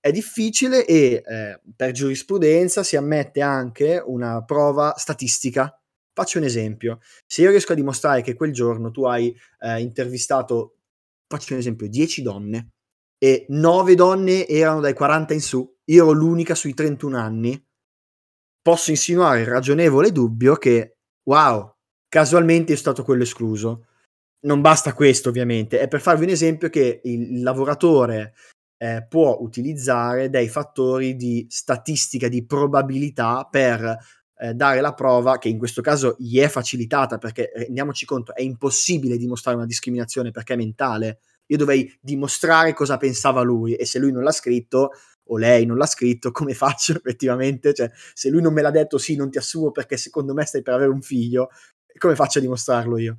È 0.00 0.10
difficile 0.12 0.86
e 0.86 1.22
eh, 1.26 1.60
per 1.74 1.90
giurisprudenza 1.90 2.82
si 2.82 2.96
ammette 2.96 3.40
anche 3.40 4.02
una 4.04 4.44
prova 4.44 4.94
statistica. 4.96 5.78
Faccio 6.12 6.38
un 6.38 6.44
esempio, 6.44 7.00
se 7.26 7.42
io 7.42 7.50
riesco 7.50 7.72
a 7.72 7.76
dimostrare 7.76 8.22
che 8.22 8.34
quel 8.34 8.52
giorno 8.52 8.90
tu 8.90 9.04
hai 9.04 9.36
eh, 9.60 9.80
intervistato, 9.80 10.78
faccio 11.26 11.52
un 11.52 11.58
esempio, 11.58 11.88
10 11.88 12.22
donne 12.22 12.70
e 13.18 13.44
9 13.48 13.94
donne 13.94 14.46
erano 14.46 14.80
dai 14.80 14.94
40 14.94 15.34
in 15.34 15.40
su, 15.40 15.76
io 15.84 16.04
ero 16.04 16.12
l'unica 16.12 16.54
sui 16.54 16.72
31 16.72 17.18
anni, 17.18 17.66
posso 18.66 18.90
insinuare 18.90 19.42
il 19.42 19.46
ragionevole 19.46 20.10
dubbio 20.10 20.56
che, 20.56 20.96
wow, 21.28 21.72
casualmente 22.08 22.72
è 22.72 22.76
stato 22.76 23.04
quello 23.04 23.22
escluso. 23.22 23.86
Non 24.40 24.60
basta 24.60 24.92
questo, 24.92 25.28
ovviamente, 25.28 25.78
è 25.78 25.86
per 25.86 26.00
farvi 26.00 26.24
un 26.24 26.30
esempio 26.30 26.68
che 26.68 27.00
il 27.04 27.44
lavoratore 27.44 28.34
eh, 28.76 29.06
può 29.08 29.36
utilizzare 29.38 30.30
dei 30.30 30.48
fattori 30.48 31.14
di 31.14 31.46
statistica, 31.48 32.26
di 32.26 32.44
probabilità 32.44 33.46
per 33.48 33.98
eh, 34.36 34.54
dare 34.54 34.80
la 34.80 34.94
prova, 34.94 35.38
che 35.38 35.48
in 35.48 35.58
questo 35.58 35.80
caso 35.80 36.16
gli 36.18 36.40
è 36.40 36.48
facilitata, 36.48 37.18
perché 37.18 37.52
rendiamoci 37.54 38.04
conto, 38.04 38.34
è 38.34 38.42
impossibile 38.42 39.16
dimostrare 39.16 39.58
una 39.58 39.66
discriminazione 39.66 40.32
perché 40.32 40.54
è 40.54 40.56
mentale. 40.56 41.20
Io 41.46 41.56
dovrei 41.56 41.96
dimostrare 42.00 42.72
cosa 42.72 42.96
pensava 42.96 43.42
lui 43.42 43.76
e 43.76 43.86
se 43.86 44.00
lui 44.00 44.10
non 44.10 44.24
l'ha 44.24 44.32
scritto 44.32 44.90
o 45.26 45.38
lei 45.38 45.66
non 45.66 45.76
l'ha 45.76 45.86
scritto, 45.86 46.30
come 46.30 46.54
faccio 46.54 46.92
effettivamente? 46.96 47.74
Cioè, 47.74 47.90
se 48.14 48.30
lui 48.30 48.42
non 48.42 48.52
me 48.52 48.62
l'ha 48.62 48.70
detto 48.70 48.98
sì, 48.98 49.16
non 49.16 49.30
ti 49.30 49.38
assumo 49.38 49.70
perché 49.70 49.96
secondo 49.96 50.34
me 50.34 50.44
stai 50.44 50.62
per 50.62 50.74
avere 50.74 50.90
un 50.90 51.02
figlio, 51.02 51.50
come 51.98 52.14
faccio 52.14 52.38
a 52.38 52.42
dimostrarlo 52.42 52.98
io? 52.98 53.18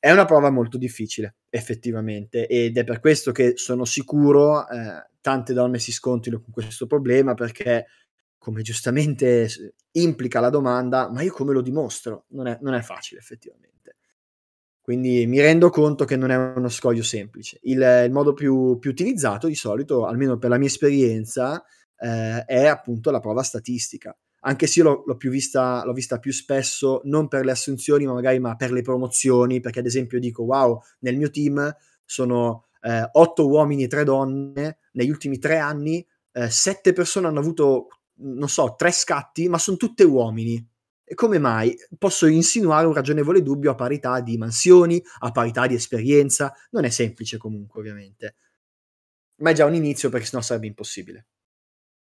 È 0.00 0.10
una 0.12 0.24
prova 0.24 0.50
molto 0.50 0.78
difficile, 0.78 1.36
effettivamente, 1.50 2.46
ed 2.46 2.76
è 2.76 2.84
per 2.84 3.00
questo 3.00 3.32
che 3.32 3.54
sono 3.56 3.84
sicuro 3.84 4.68
eh, 4.68 5.08
tante 5.20 5.52
donne 5.52 5.78
si 5.78 5.90
scontrino 5.90 6.40
con 6.40 6.52
questo 6.52 6.86
problema 6.86 7.34
perché, 7.34 7.86
come 8.38 8.62
giustamente 8.62 9.48
implica 9.92 10.38
la 10.38 10.50
domanda, 10.50 11.10
ma 11.10 11.22
io 11.22 11.32
come 11.32 11.52
lo 11.52 11.62
dimostro? 11.62 12.26
Non 12.28 12.46
è, 12.46 12.58
non 12.60 12.74
è 12.74 12.82
facile, 12.82 13.20
effettivamente. 13.20 13.77
Quindi 14.88 15.26
mi 15.26 15.38
rendo 15.38 15.68
conto 15.68 16.06
che 16.06 16.16
non 16.16 16.30
è 16.30 16.36
uno 16.36 16.70
scoglio 16.70 17.02
semplice. 17.02 17.58
Il, 17.64 18.02
il 18.06 18.10
modo 18.10 18.32
più, 18.32 18.78
più, 18.78 18.90
utilizzato 18.90 19.46
di 19.46 19.54
solito, 19.54 20.06
almeno 20.06 20.38
per 20.38 20.48
la 20.48 20.56
mia 20.56 20.68
esperienza, 20.68 21.62
eh, 21.98 22.42
è 22.46 22.64
appunto 22.64 23.10
la 23.10 23.20
prova 23.20 23.42
statistica 23.42 24.16
anche 24.40 24.66
se 24.66 24.78
io 24.78 24.84
l'ho, 24.86 25.02
l'ho, 25.04 25.16
più 25.18 25.30
vista, 25.30 25.84
l'ho 25.84 25.92
vista 25.92 26.18
più 26.18 26.32
spesso 26.32 27.02
non 27.04 27.28
per 27.28 27.44
le 27.44 27.50
assunzioni, 27.50 28.06
ma 28.06 28.14
magari 28.14 28.38
ma 28.38 28.56
per 28.56 28.72
le 28.72 28.80
promozioni, 28.80 29.60
perché 29.60 29.80
ad 29.80 29.84
esempio 29.84 30.18
dico 30.18 30.44
wow, 30.44 30.80
nel 31.00 31.18
mio 31.18 31.28
team 31.28 31.70
sono 32.06 32.68
eh, 32.80 33.06
otto 33.12 33.46
uomini 33.46 33.82
e 33.82 33.88
tre 33.88 34.04
donne, 34.04 34.78
negli 34.92 35.10
ultimi 35.10 35.38
tre 35.38 35.58
anni 35.58 36.06
eh, 36.32 36.48
sette 36.48 36.94
persone 36.94 37.26
hanno 37.26 37.40
avuto, 37.40 37.88
non 38.20 38.48
so, 38.48 38.74
tre 38.74 38.90
scatti, 38.90 39.50
ma 39.50 39.58
sono 39.58 39.76
tutte 39.76 40.04
uomini. 40.04 40.66
E 41.10 41.14
come 41.14 41.38
mai? 41.38 41.74
Posso 41.96 42.26
insinuare 42.26 42.86
un 42.86 42.92
ragionevole 42.92 43.42
dubbio 43.42 43.70
a 43.70 43.74
parità 43.74 44.20
di 44.20 44.36
mansioni, 44.36 45.02
a 45.20 45.30
parità 45.30 45.66
di 45.66 45.74
esperienza, 45.74 46.52
non 46.72 46.84
è 46.84 46.90
semplice 46.90 47.38
comunque 47.38 47.80
ovviamente, 47.80 48.34
ma 49.36 49.50
è 49.50 49.52
già 49.54 49.64
un 49.64 49.74
inizio 49.74 50.10
perché 50.10 50.26
sennò 50.26 50.42
sarebbe 50.42 50.66
impossibile. 50.66 51.26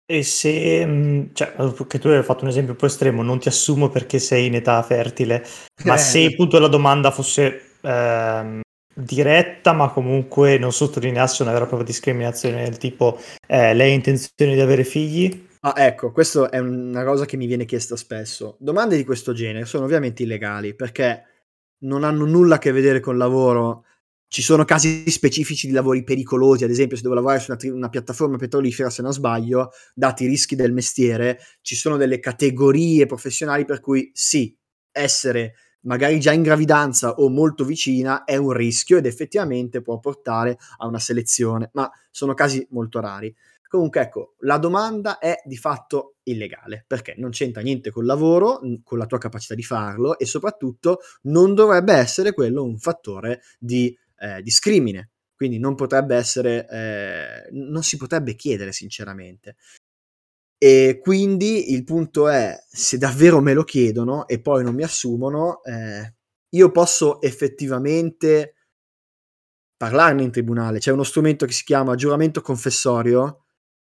E 0.09 0.23
se, 0.23 0.85
mhmm, 0.85 1.33
cioè, 1.33 1.53
che 1.87 1.99
tu 1.99 2.07
hai 2.07 2.23
fatto 2.23 2.43
un 2.43 2.49
esempio 2.49 2.71
un 2.73 2.77
po' 2.77 2.85
estremo, 2.85 3.21
non 3.23 3.39
ti 3.39 3.49
assumo 3.49 3.89
perché 3.89 4.19
sei 4.19 4.47
in 4.47 4.55
età 4.55 4.81
fertile, 4.81 5.45
ma 5.83 5.95
Eh. 5.95 5.97
se 5.97 6.25
appunto 6.25 6.59
la 6.59 6.67
domanda 6.69 7.11
fosse 7.11 7.75
ehm, 7.81 8.61
diretta, 8.95 9.73
ma 9.73 9.89
comunque 9.89 10.57
non 10.57 10.71
sottolineasse 10.71 11.43
una 11.43 11.51
vera 11.51 11.65
e 11.65 11.67
propria 11.67 11.87
discriminazione 11.87 12.63
del 12.63 12.77
tipo 12.77 13.19
eh, 13.47 13.73
lei 13.73 13.91
ha 13.91 13.95
intenzione 13.95 14.53
di 14.55 14.61
avere 14.61 14.83
figli? 14.83 15.46
Ah, 15.61 15.73
ecco, 15.75 16.11
questa 16.11 16.49
è 16.49 16.59
una 16.59 17.03
cosa 17.03 17.25
che 17.25 17.37
mi 17.37 17.47
viene 17.47 17.65
chiesta 17.65 17.95
spesso. 17.95 18.57
Domande 18.59 18.95
di 18.95 19.03
questo 19.03 19.33
genere 19.33 19.65
sono 19.65 19.85
ovviamente 19.85 20.23
illegali 20.23 20.75
perché 20.75 21.23
non 21.79 22.03
hanno 22.03 22.25
nulla 22.25 22.55
a 22.55 22.59
che 22.59 22.71
vedere 22.71 22.99
con 22.99 23.13
il 23.13 23.19
lavoro 23.19 23.85
ci 24.29 24.41
sono 24.41 24.65
casi 24.65 25.09
specifici 25.09 25.67
di 25.67 25.73
lavori 25.73 26.03
pericolosi, 26.03 26.65
ad 26.65 26.69
esempio 26.69 26.97
se 26.97 27.01
devo 27.03 27.15
lavorare 27.15 27.39
su 27.39 27.51
una, 27.51 27.75
una, 27.75 27.89
piattaforma 27.89 28.37
petrolifera, 28.37 28.89
se 28.89 29.01
non 29.01 29.13
sbaglio, 29.13 29.71
dati 29.93 30.25
i 30.25 30.27
rischi 30.27 30.55
del 30.55 30.73
mestiere, 30.73 31.39
ci 31.61 31.75
sono 31.75 31.95
delle 31.95 32.19
categorie 32.19 33.05
professionali 33.05 33.63
per 33.63 33.79
cui 33.79 34.11
sì, 34.13 34.55
essere 34.91 35.53
magari 35.81 36.19
già 36.19 36.33
in 36.33 36.41
gravidanza 36.41 37.13
o 37.13 37.29
molto 37.29 37.63
vicina 37.63 38.25
è 38.25 38.35
un 38.35 38.51
rischio 38.51 38.97
ed 38.97 39.05
effettivamente 39.05 39.81
può 39.81 39.99
portare 39.99 40.57
a 40.77 40.87
una 40.87 40.99
selezione, 40.99 41.69
ma 41.73 41.89
sono 42.11 42.33
casi 42.33 42.65
molto 42.71 42.99
rari. 42.99 43.33
Comunque 43.67 44.01
ecco, 44.01 44.35
la 44.39 44.57
domanda 44.57 45.17
è 45.19 45.41
di 45.43 45.57
fatto 45.57 46.15
illegale 46.23 46.85
perché 46.87 47.15
non 47.17 47.31
c'entra 47.31 47.61
niente 47.61 47.91
col 47.91 48.05
lavoro, 48.05 48.59
con 48.83 48.97
la 48.97 49.05
tua 49.05 49.17
capacità 49.17 49.55
di 49.55 49.63
farlo 49.63 50.17
e 50.17 50.25
soprattutto 50.25 50.99
non 51.23 51.53
dovrebbe 51.53 51.93
essere 51.93 52.33
quello 52.33 52.63
un 52.63 52.77
fattore 52.77 53.41
di 53.59 53.95
eh, 54.19 54.41
discrimine, 54.41 55.11
quindi 55.35 55.59
non 55.59 55.75
potrebbe 55.75 56.15
essere, 56.15 56.67
eh, 56.69 57.49
non 57.51 57.83
si 57.83 57.97
potrebbe 57.97 58.35
chiedere 58.35 58.71
sinceramente. 58.71 59.57
E 60.59 60.99
quindi 61.01 61.71
il 61.73 61.83
punto 61.83 62.29
è, 62.29 62.57
se 62.67 62.97
davvero 62.97 63.41
me 63.41 63.53
lo 63.53 63.63
chiedono 63.63 64.27
e 64.27 64.41
poi 64.41 64.63
non 64.63 64.73
mi 64.73 64.81
assumono, 64.83 65.61
eh, 65.63 66.15
io 66.49 66.71
posso 66.71 67.21
effettivamente 67.21 68.53
parlarne 69.77 70.23
in 70.23 70.31
tribunale. 70.31 70.79
C'è 70.79 70.91
uno 70.91 71.03
strumento 71.03 71.45
che 71.45 71.53
si 71.53 71.63
chiama 71.63 71.95
giuramento 71.95 72.41
confessorio. 72.41 73.45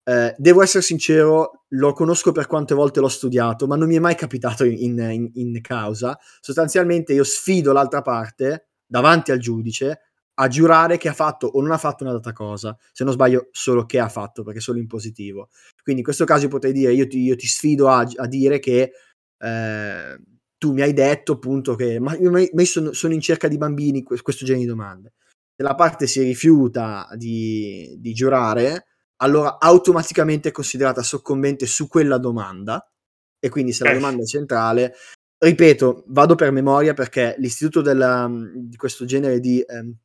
Eh, 0.06 0.36
devo 0.38 0.62
essere 0.62 0.84
sincero, 0.84 1.64
lo 1.70 1.94
conosco 1.94 2.32
per 2.32 2.48
quante 2.48 2.74
volte 2.74 3.00
l'ho 3.00 3.08
studiato, 3.08 3.68
ma 3.68 3.76
non 3.76 3.88
mi 3.88 3.96
è 3.96 4.00
mai 4.00 4.16
capitato 4.16 4.66
in, 4.66 5.00
in, 5.00 5.32
in 5.34 5.62
causa. 5.62 6.18
Sostanzialmente 6.42 7.14
io 7.14 7.24
sfido 7.24 7.72
l'altra 7.72 8.02
parte 8.02 8.68
davanti 8.86 9.32
al 9.32 9.40
giudice 9.40 10.00
a 10.36 10.48
giurare 10.48 10.98
che 10.98 11.10
ha 11.10 11.14
fatto 11.14 11.48
o 11.48 11.62
non 11.62 11.72
ha 11.72 11.78
fatto 11.78 12.04
una 12.04 12.14
data 12.14 12.32
cosa, 12.32 12.76
se 12.92 13.04
non 13.04 13.14
sbaglio 13.14 13.50
solo 13.52 13.86
che 13.86 14.00
ha 14.00 14.10
fatto, 14.10 14.44
perché 14.44 14.60
è 14.60 14.62
solo 14.62 14.80
in 14.80 14.88
positivo. 14.88 15.50
Quindi 15.82 16.02
in 16.02 16.06
questo 16.08 16.26
caso 16.26 16.48
potrei 16.48 16.74
dire, 16.74 16.94
io 16.94 17.08
ti, 17.08 17.20
io 17.20 17.36
ti 17.36 17.48
sfido 17.48 17.90
a, 17.90 18.08
a, 18.16 18.28
dire 18.28 18.60
che 18.60 18.92
eh, 19.38 20.18
tu 20.58 20.74
mi 20.74 20.82
hai 20.82 20.94
detto 20.94 21.34
appunto 21.34 21.76
che, 21.76 22.00
ma 22.00 22.16
io, 22.18 22.32
ma 22.32 22.64
sono, 22.64 22.94
sono, 22.94 23.14
in 23.14 23.22
cerca 23.22 23.48
di 23.48 23.58
bambini, 23.58 24.04
questo 24.04 24.46
genere 24.46 24.66
di 24.66 24.70
domande. 24.70 25.14
Se 25.56 25.62
la 25.62 25.76
parte 25.76 26.08
si 26.08 26.24
rifiuta 26.24 27.08
di, 27.16 27.96
di 28.00 28.14
giurare, 28.14 28.93
allora 29.24 29.58
automaticamente 29.60 30.50
è 30.50 30.52
considerata 30.52 31.02
soccombente 31.02 31.66
su 31.66 31.88
quella 31.88 32.18
domanda, 32.18 32.86
e 33.40 33.50
quindi 33.50 33.72
se 33.74 33.84
la 33.84 33.92
Eh. 33.92 33.94
domanda 33.94 34.22
è 34.24 34.26
centrale, 34.26 34.94
ripeto, 35.38 36.04
vado 36.08 36.36
per 36.36 36.52
memoria 36.52 36.94
perché 36.94 37.36
l'istituto 37.38 37.82
della, 37.82 38.30
di 38.54 38.76
questo 38.76 39.06
genere 39.06 39.40
di 39.40 39.62
ehm, 39.62 39.96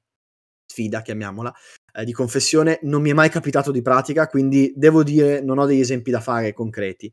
sfida, 0.66 1.02
chiamiamola, 1.02 1.52
eh, 1.94 2.04
di 2.04 2.12
confessione 2.12 2.78
non 2.82 3.02
mi 3.02 3.10
è 3.10 3.14
mai 3.14 3.30
capitato 3.30 3.70
di 3.70 3.82
pratica, 3.82 4.26
quindi 4.26 4.72
devo 4.76 5.02
dire 5.02 5.40
non 5.40 5.58
ho 5.58 5.66
degli 5.66 5.80
esempi 5.80 6.10
da 6.10 6.20
fare 6.20 6.52
concreti. 6.52 7.12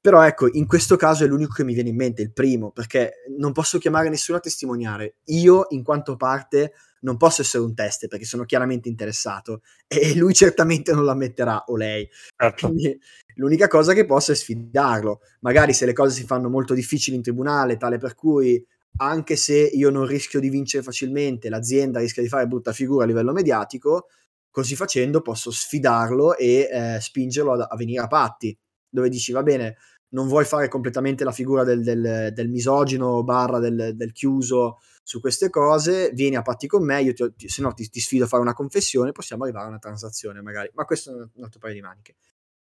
Però 0.00 0.22
ecco, 0.22 0.48
in 0.50 0.66
questo 0.66 0.96
caso 0.96 1.24
è 1.24 1.26
l'unico 1.26 1.52
che 1.52 1.64
mi 1.64 1.74
viene 1.74 1.90
in 1.90 1.96
mente, 1.96 2.22
il 2.22 2.32
primo, 2.32 2.70
perché 2.70 3.24
non 3.36 3.52
posso 3.52 3.78
chiamare 3.78 4.08
nessuno 4.08 4.38
a 4.38 4.40
testimoniare. 4.40 5.16
Io, 5.26 5.66
in 5.70 5.82
quanto 5.82 6.16
parte, 6.16 6.72
non 7.00 7.16
posso 7.16 7.42
essere 7.42 7.64
un 7.64 7.74
test 7.74 8.08
perché 8.08 8.24
sono 8.24 8.44
chiaramente 8.44 8.88
interessato 8.88 9.62
e 9.86 10.14
lui 10.16 10.34
certamente 10.34 10.92
non 10.92 11.04
lo 11.04 11.10
ammetterà 11.10 11.64
o 11.66 11.76
lei. 11.76 12.08
Certo. 12.34 12.68
Quindi 12.68 12.98
l'unica 13.36 13.68
cosa 13.68 13.92
che 13.92 14.06
posso 14.06 14.32
è 14.32 14.34
sfidarlo. 14.34 15.20
Magari 15.40 15.72
se 15.72 15.86
le 15.86 15.92
cose 15.92 16.14
si 16.14 16.24
fanno 16.24 16.48
molto 16.48 16.74
difficili 16.74 17.16
in 17.16 17.22
tribunale, 17.22 17.76
tale 17.76 17.98
per 17.98 18.14
cui 18.14 18.64
anche 18.96 19.36
se 19.36 19.56
io 19.56 19.90
non 19.90 20.06
rischio 20.06 20.40
di 20.40 20.48
vincere 20.48 20.82
facilmente, 20.82 21.48
l'azienda 21.48 22.00
rischia 22.00 22.22
di 22.22 22.28
fare 22.28 22.46
brutta 22.46 22.72
figura 22.72 23.04
a 23.04 23.06
livello 23.06 23.32
mediatico, 23.32 24.06
così 24.50 24.74
facendo 24.74 25.20
posso 25.20 25.50
sfidarlo 25.50 26.36
e 26.36 26.68
eh, 26.70 26.98
spingerlo 27.00 27.52
a, 27.52 27.66
a, 27.70 27.76
venire 27.76 28.02
a 28.02 28.08
patti, 28.08 28.56
dove 28.90 29.08
dici 29.08 29.32
va 29.32 29.42
bene, 29.42 29.76
non 30.10 30.26
vuoi 30.26 30.44
fare 30.44 30.68
completamente 30.68 31.24
la 31.24 31.32
figura 31.32 31.64
del, 31.64 31.82
del, 31.82 32.30
del 32.32 32.48
misogino 32.48 33.22
barra 33.22 33.58
del, 33.58 33.92
del, 33.94 34.12
chiuso 34.12 34.80
su 35.02 35.20
queste 35.20 35.50
cose, 35.50 36.10
vieni 36.12 36.36
a 36.36 36.42
patti 36.42 36.66
con 36.66 36.84
me, 36.84 37.02
io 37.02 37.12
ti, 37.12 37.48
se 37.48 37.62
no 37.62 37.72
ti, 37.72 37.88
ti, 37.88 38.00
sfido 38.00 38.24
a 38.24 38.28
fare 38.28 38.42
una 38.42 38.54
confessione, 38.54 39.12
possiamo 39.12 39.44
arrivare 39.44 39.66
a 39.66 39.68
una 39.68 39.78
transazione 39.78 40.42
magari, 40.42 40.70
ma 40.74 40.84
questo 40.84 41.10
è 41.10 41.14
un 41.14 41.44
altro 41.44 41.58
paio 41.58 41.74
di 41.74 41.80
maniche. 41.80 42.16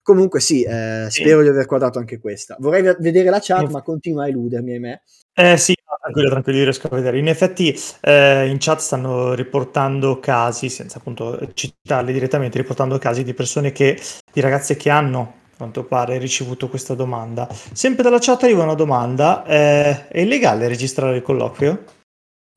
Comunque 0.01 0.41
sì, 0.41 0.63
eh, 0.63 1.07
spero 1.09 1.37
sì. 1.37 1.43
di 1.43 1.49
aver 1.49 1.65
quadrato 1.65 1.97
anche 1.97 2.19
questa. 2.19 2.57
Vorrei 2.59 2.93
vedere 2.99 3.29
la 3.29 3.39
chat, 3.41 3.69
ma 3.69 3.81
continua 3.81 4.23
a 4.23 4.27
eludermi, 4.27 4.73
ahimè. 4.73 5.01
Eh 5.33 5.55
sì, 5.57 5.73
tranquillo, 6.01 6.29
tranquillo, 6.29 6.63
riesco 6.63 6.87
a 6.87 6.95
vedere. 6.95 7.19
In 7.19 7.29
effetti 7.29 7.73
eh, 8.01 8.47
in 8.47 8.57
chat 8.59 8.79
stanno 8.79 9.33
riportando 9.33 10.19
casi, 10.19 10.67
senza 10.67 10.97
appunto 10.97 11.39
citarli 11.53 12.11
direttamente, 12.11 12.57
riportando 12.57 12.97
casi 12.97 13.23
di 13.23 13.33
persone 13.33 13.71
che, 13.71 13.97
di 14.33 14.41
ragazze 14.41 14.75
che 14.75 14.89
hanno 14.89 15.42
quanto 15.63 15.85
pare 15.85 16.17
ricevuto 16.17 16.67
questa 16.67 16.93
domanda. 16.93 17.47
Sempre 17.71 18.03
dalla 18.03 18.19
chat 18.19 18.43
arriva 18.43 18.63
una 18.63 18.73
domanda, 18.73 19.45
eh, 19.45 20.07
è 20.09 20.19
illegale 20.19 20.67
registrare 20.67 21.17
il 21.17 21.21
colloquio? 21.21 21.83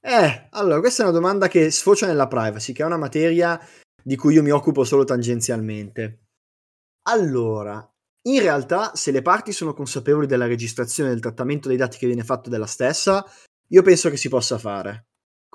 Eh, 0.00 0.48
allora, 0.50 0.80
questa 0.80 1.02
è 1.02 1.06
una 1.06 1.14
domanda 1.14 1.46
che 1.46 1.70
sfocia 1.70 2.06
nella 2.06 2.26
privacy, 2.26 2.72
che 2.72 2.82
è 2.82 2.86
una 2.86 2.96
materia 2.96 3.60
di 4.02 4.16
cui 4.16 4.34
io 4.34 4.42
mi 4.42 4.50
occupo 4.50 4.82
solo 4.82 5.04
tangenzialmente. 5.04 6.26
Allora, 7.08 7.88
in 8.28 8.40
realtà, 8.40 8.92
se 8.94 9.12
le 9.12 9.22
parti 9.22 9.52
sono 9.52 9.72
consapevoli 9.72 10.26
della 10.26 10.46
registrazione 10.46 11.10
e 11.10 11.12
del 11.12 11.22
trattamento 11.22 11.68
dei 11.68 11.76
dati 11.76 11.98
che 11.98 12.06
viene 12.06 12.24
fatto 12.24 12.50
della 12.50 12.66
stessa, 12.66 13.24
io 13.68 13.82
penso 13.82 14.10
che 14.10 14.16
si 14.16 14.28
possa 14.28 14.58
fare. 14.58 15.06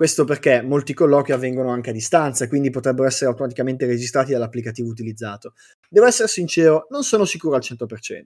Questo 0.02 0.24
perché 0.24 0.62
molti 0.62 0.94
colloqui 0.94 1.32
avvengono 1.32 1.68
anche 1.70 1.90
a 1.90 1.92
distanza, 1.92 2.48
quindi 2.48 2.70
potrebbero 2.70 3.06
essere 3.06 3.30
automaticamente 3.30 3.86
registrati 3.86 4.32
dall'applicativo 4.32 4.88
utilizzato. 4.88 5.52
Devo 5.88 6.06
essere 6.06 6.26
sincero, 6.26 6.88
non 6.90 7.04
sono 7.04 7.24
sicuro 7.24 7.54
al 7.54 7.62
100%. 7.62 8.24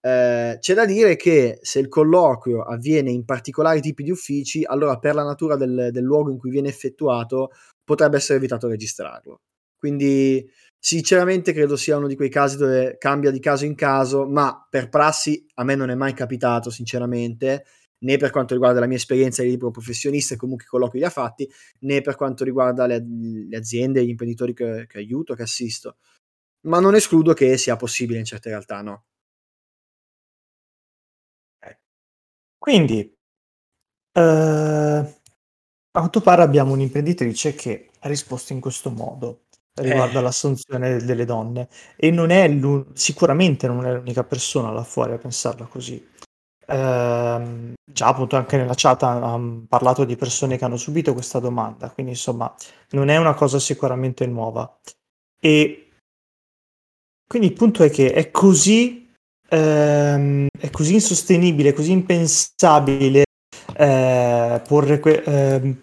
Eh, 0.00 0.56
c'è 0.58 0.72
da 0.72 0.86
dire 0.86 1.16
che 1.16 1.58
se 1.60 1.80
il 1.80 1.88
colloquio 1.88 2.62
avviene 2.62 3.10
in 3.10 3.26
particolari 3.26 3.82
tipi 3.82 4.04
di 4.04 4.10
uffici, 4.10 4.64
allora 4.64 4.98
per 4.98 5.14
la 5.14 5.22
natura 5.22 5.56
del, 5.56 5.90
del 5.92 6.02
luogo 6.02 6.30
in 6.30 6.38
cui 6.38 6.48
viene 6.48 6.68
effettuato 6.68 7.50
potrebbe 7.84 8.16
essere 8.16 8.38
evitato 8.38 8.66
registrarlo. 8.66 9.40
Quindi 9.76 10.50
sinceramente 10.78 11.52
credo 11.52 11.76
sia 11.76 11.98
uno 11.98 12.06
di 12.06 12.16
quei 12.16 12.30
casi 12.30 12.56
dove 12.56 12.96
cambia 12.96 13.30
di 13.30 13.38
caso 13.38 13.66
in 13.66 13.74
caso, 13.74 14.26
ma 14.26 14.66
per 14.66 14.88
prassi 14.88 15.44
a 15.56 15.62
me 15.62 15.74
non 15.74 15.90
è 15.90 15.94
mai 15.94 16.14
capitato 16.14 16.70
sinceramente 16.70 17.66
né 17.98 18.16
per 18.16 18.30
quanto 18.30 18.54
riguarda 18.54 18.80
la 18.80 18.86
mia 18.86 18.96
esperienza 18.96 19.42
di 19.42 19.50
libero 19.50 19.70
professionista 19.70 20.34
e 20.34 20.36
comunque 20.36 20.64
i 20.66 20.68
colloqui 20.68 20.98
li 20.98 21.04
ha 21.04 21.10
fatti, 21.10 21.48
né 21.80 22.00
per 22.00 22.16
quanto 22.16 22.44
riguarda 22.44 22.86
le, 22.86 23.04
le 23.48 23.56
aziende, 23.56 24.04
gli 24.04 24.10
imprenditori 24.10 24.54
che, 24.54 24.86
che, 24.86 24.98
aiuto, 24.98 25.34
che 25.34 25.42
assisto. 25.42 25.96
Ma 26.66 26.80
non 26.80 26.94
escludo 26.94 27.32
che 27.34 27.56
sia 27.58 27.76
possibile 27.76 28.18
in 28.18 28.24
certe 28.26 28.50
realtà, 28.50 28.82
no. 28.82 29.04
Quindi, 32.58 33.16
eh, 34.12 34.20
a 34.20 35.04
quanto 35.90 36.20
pare 36.20 36.42
abbiamo 36.42 36.72
un'imprenditrice 36.72 37.54
che 37.54 37.90
ha 38.00 38.08
risposto 38.08 38.52
in 38.52 38.60
questo 38.60 38.90
modo 38.90 39.42
riguardo 39.74 40.16
eh. 40.16 40.18
all'assunzione 40.20 41.02
delle 41.02 41.24
donne 41.24 41.68
e 41.96 42.10
non 42.10 42.30
è 42.30 42.48
sicuramente 42.94 43.66
non 43.66 43.84
è 43.86 43.92
l'unica 43.92 44.24
persona 44.24 44.70
là 44.70 44.82
fuori 44.82 45.12
a 45.12 45.18
pensarla 45.18 45.66
così. 45.66 46.04
Ehm, 46.68 47.74
già 47.88 48.08
appunto 48.08 48.36
anche 48.36 48.56
nella 48.56 48.74
chat 48.74 49.02
hanno 49.04 49.64
parlato 49.68 50.04
di 50.04 50.16
persone 50.16 50.56
che 50.58 50.64
hanno 50.64 50.76
subito 50.76 51.12
questa 51.12 51.38
domanda, 51.38 51.90
quindi 51.90 52.12
insomma 52.12 52.52
non 52.90 53.08
è 53.08 53.16
una 53.16 53.34
cosa 53.34 53.58
sicuramente 53.58 54.26
nuova. 54.26 54.78
E 55.40 55.90
quindi 57.26 57.48
il 57.48 57.54
punto 57.54 57.82
è 57.82 57.90
che 57.90 58.12
è 58.12 58.30
così, 58.30 59.12
ehm, 59.48 60.46
è 60.58 60.70
così 60.70 60.94
insostenibile, 60.94 61.72
così 61.72 61.92
impensabile 61.92 63.24
eh, 63.76 64.62
porre 64.66 65.00
que- 65.00 65.22
eh, 65.24 65.76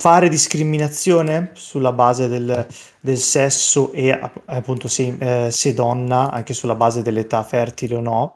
fare 0.00 0.28
discriminazione 0.28 1.50
sulla 1.54 1.92
base 1.92 2.28
del, 2.28 2.66
del 3.00 3.18
sesso 3.18 3.92
e 3.92 4.10
appunto 4.46 4.88
se, 4.88 5.46
eh, 5.46 5.50
se 5.50 5.74
donna, 5.74 6.30
anche 6.30 6.54
sulla 6.54 6.74
base 6.74 7.02
dell'età 7.02 7.42
fertile 7.42 7.96
o 7.96 8.00
no, 8.00 8.34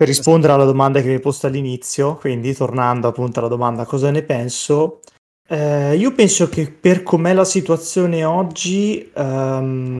per 0.00 0.08
rispondere 0.08 0.54
alla 0.54 0.64
domanda 0.64 1.02
che 1.02 1.08
mi 1.08 1.12
hai 1.12 1.20
posto 1.20 1.46
all'inizio, 1.46 2.16
quindi 2.16 2.54
tornando 2.54 3.08
appunto 3.08 3.38
alla 3.38 3.48
domanda 3.48 3.84
cosa 3.84 4.10
ne 4.10 4.22
penso, 4.22 5.00
eh, 5.46 5.94
io 5.94 6.14
penso 6.14 6.48
che 6.48 6.70
per 6.70 7.02
com'è 7.02 7.34
la 7.34 7.44
situazione 7.44 8.24
oggi, 8.24 9.10
um, 9.14 9.98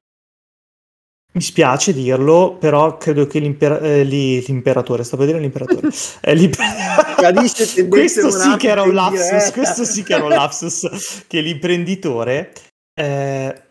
mi 1.32 1.40
spiace 1.42 1.92
dirlo, 1.92 2.56
però 2.58 2.96
credo 2.96 3.26
che 3.26 3.40
l'impera- 3.40 3.78
eh, 3.80 4.02
l'imperatore, 4.04 5.04
sto 5.04 5.18
per 5.18 5.26
dire 5.26 5.38
l'imperatore, 5.38 5.90
eh, 6.22 6.34
l'imper- 6.34 7.86
questo 7.86 8.30
sì 8.30 8.56
che 8.56 8.68
era 8.68 8.80
un 8.80 8.94
lapsus, 8.94 9.52
questo 9.52 9.84
sì 9.84 10.02
che 10.02 10.14
era 10.14 10.24
un 10.24 10.30
lapsus, 10.30 11.24
che 11.26 11.42
l'imprenditore 11.42 12.54
eh, 12.98 13.62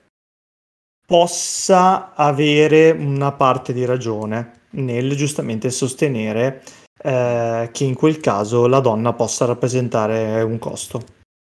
possa 1.07 2.13
avere 2.13 2.91
una 2.91 3.31
parte 3.31 3.73
di 3.73 3.83
ragione 3.83 4.57
nel 4.71 5.15
giustamente 5.15 5.69
sostenere 5.69 6.63
eh, 7.01 7.69
che 7.71 7.83
in 7.83 7.95
quel 7.95 8.19
caso 8.19 8.67
la 8.67 8.79
donna 8.79 9.13
possa 9.13 9.45
rappresentare 9.45 10.41
un 10.41 10.59
costo. 10.59 11.01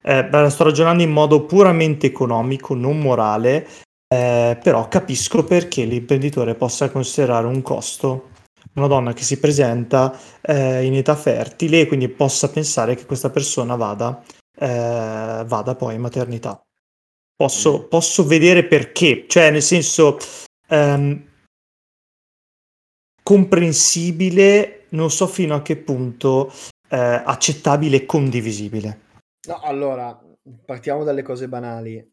Eh, 0.03 0.29
sto 0.49 0.63
ragionando 0.63 1.03
in 1.03 1.11
modo 1.11 1.45
puramente 1.45 2.07
economico, 2.07 2.75
non 2.75 2.99
morale, 2.99 3.67
eh, 4.07 4.57
però 4.61 4.87
capisco 4.87 5.43
perché 5.43 5.83
l'imprenditore 5.83 6.55
possa 6.55 6.89
considerare 6.89 7.47
un 7.47 7.61
costo 7.61 8.35
una 8.77 8.87
donna 8.87 9.13
che 9.13 9.23
si 9.23 9.39
presenta 9.39 10.17
eh, 10.41 10.85
in 10.85 10.95
età 10.95 11.15
fertile 11.15 11.81
e 11.81 11.87
quindi 11.87 12.07
possa 12.09 12.49
pensare 12.49 12.95
che 12.95 13.05
questa 13.05 13.29
persona 13.29 13.75
vada, 13.75 14.23
eh, 14.55 15.43
vada 15.45 15.75
poi 15.75 15.95
in 15.95 16.01
maternità. 16.01 16.61
Posso, 17.35 17.83
mm. 17.85 17.89
posso, 17.89 18.25
vedere 18.25 18.65
perché, 18.65 19.25
cioè 19.27 19.51
nel 19.51 19.61
senso, 19.61 20.17
um, 20.69 21.23
comprensibile, 23.27 24.85
non 24.91 25.11
so 25.11 25.27
fino 25.27 25.53
a 25.53 25.61
che 25.61 25.75
punto 25.75 26.49
eh, 26.87 26.95
accettabile 26.95 27.97
e 27.97 28.05
condivisibile. 28.05 28.99
No, 29.49 29.59
allora, 29.59 30.17
partiamo 30.63 31.03
dalle 31.03 31.23
cose 31.23 31.49
banali. 31.49 32.09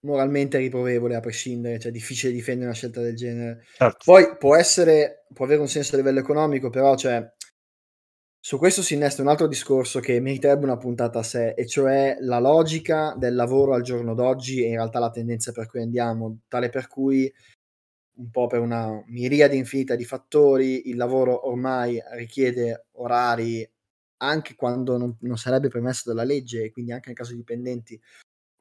Moralmente 0.00 0.58
riprovevole 0.58 1.14
a 1.14 1.20
prescindere, 1.20 1.78
cioè 1.78 1.92
è 1.92 1.94
difficile 1.94 2.32
difendere 2.32 2.66
una 2.66 2.74
scelta 2.74 3.00
del 3.00 3.14
genere. 3.14 3.64
Certo. 3.76 3.98
Poi 4.04 4.36
può 4.38 4.56
essere, 4.56 5.24
può 5.32 5.44
avere 5.44 5.60
un 5.60 5.68
senso 5.68 5.94
a 5.94 5.98
livello 5.98 6.18
economico, 6.18 6.68
però 6.68 6.96
cioè, 6.96 7.24
su 8.40 8.58
questo 8.58 8.82
si 8.82 8.94
innesta 8.94 9.22
un 9.22 9.28
altro 9.28 9.46
discorso 9.46 10.00
che 10.00 10.18
meriterebbe 10.18 10.64
una 10.64 10.78
puntata 10.78 11.20
a 11.20 11.22
sé, 11.22 11.50
e 11.50 11.64
cioè 11.68 12.16
la 12.22 12.40
logica 12.40 13.14
del 13.16 13.36
lavoro 13.36 13.74
al 13.74 13.82
giorno 13.82 14.14
d'oggi 14.14 14.64
e 14.64 14.66
in 14.66 14.74
realtà 14.74 14.98
la 14.98 15.10
tendenza 15.10 15.52
per 15.52 15.68
cui 15.68 15.80
andiamo, 15.80 16.40
tale 16.48 16.70
per 16.70 16.88
cui 16.88 17.32
un 18.20 18.30
po' 18.30 18.46
per 18.46 18.60
una 18.60 19.02
miriade 19.06 19.56
infinita 19.56 19.96
di 19.96 20.04
fattori, 20.04 20.88
il 20.90 20.96
lavoro 20.96 21.48
ormai 21.48 22.00
richiede 22.12 22.86
orari 22.92 23.68
anche 24.22 24.54
quando 24.54 24.98
non, 24.98 25.16
non 25.20 25.38
sarebbe 25.38 25.68
permesso 25.68 26.02
dalla 26.06 26.24
legge 26.24 26.64
e 26.64 26.70
quindi 26.70 26.92
anche 26.92 27.08
nel 27.08 27.16
caso 27.16 27.30
di 27.30 27.38
dipendenti 27.38 27.98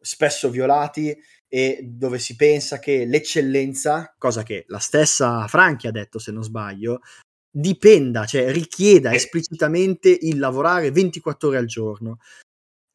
spesso 0.01 0.49
violati 0.49 1.15
e 1.47 1.79
dove 1.83 2.19
si 2.19 2.37
pensa 2.37 2.79
che 2.79 3.05
l'eccellenza, 3.05 4.15
cosa 4.17 4.43
che 4.43 4.63
la 4.67 4.79
stessa 4.79 5.45
Franchi 5.47 5.87
ha 5.87 5.91
detto 5.91 6.19
se 6.19 6.31
non 6.31 6.43
sbaglio, 6.43 7.01
dipenda, 7.51 8.25
cioè 8.25 8.51
richieda 8.51 9.13
esplicitamente 9.13 10.15
il 10.21 10.39
lavorare 10.39 10.91
24 10.91 11.49
ore 11.49 11.57
al 11.57 11.65
giorno. 11.65 12.19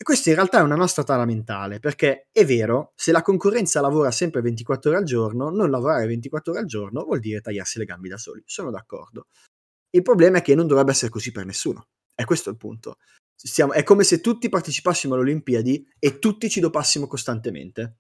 Questa 0.05 0.29
in 0.29 0.35
realtà 0.35 0.59
è 0.59 0.62
una 0.62 0.77
nostra 0.77 1.03
tara 1.03 1.25
mentale, 1.25 1.81
perché 1.81 2.29
è 2.31 2.45
vero, 2.45 2.93
se 2.95 3.11
la 3.11 3.23
concorrenza 3.23 3.81
lavora 3.81 4.11
sempre 4.11 4.43
24 4.43 4.90
ore 4.90 4.99
al 4.99 5.07
giorno, 5.07 5.49
non 5.49 5.71
lavorare 5.71 6.07
24 6.07 6.53
ore 6.53 6.61
al 6.61 6.67
giorno 6.67 7.05
vuol 7.05 7.21
dire 7.21 7.40
tagliarsi 7.40 7.79
le 7.79 7.87
gambe 7.87 8.11
da 8.11 8.19
soli. 8.19 8.43
Sono 8.45 8.71
d'accordo. 8.71 9.29
Il 9.88 10.03
problema 10.03 10.38
è 10.38 10.43
che 10.43 10.55
non 10.55 10.67
dovrebbe 10.67 10.90
essere 10.90 11.11
così 11.11 11.33
per 11.33 11.47
nessuno. 11.47 11.87
È 12.14 12.25
questo 12.25 12.51
il 12.51 12.59
punto. 12.59 12.99
Stiamo, 13.35 13.73
è 13.73 13.83
come 13.83 14.05
se 14.05 14.21
tutti 14.21 14.51
partecipassimo 14.51 15.14
alle 15.14 15.23
Olimpiadi 15.23 15.88
e 15.99 16.19
tutti 16.19 16.51
ci 16.51 16.61
dopassimo 16.61 17.07
costantemente. 17.07 17.97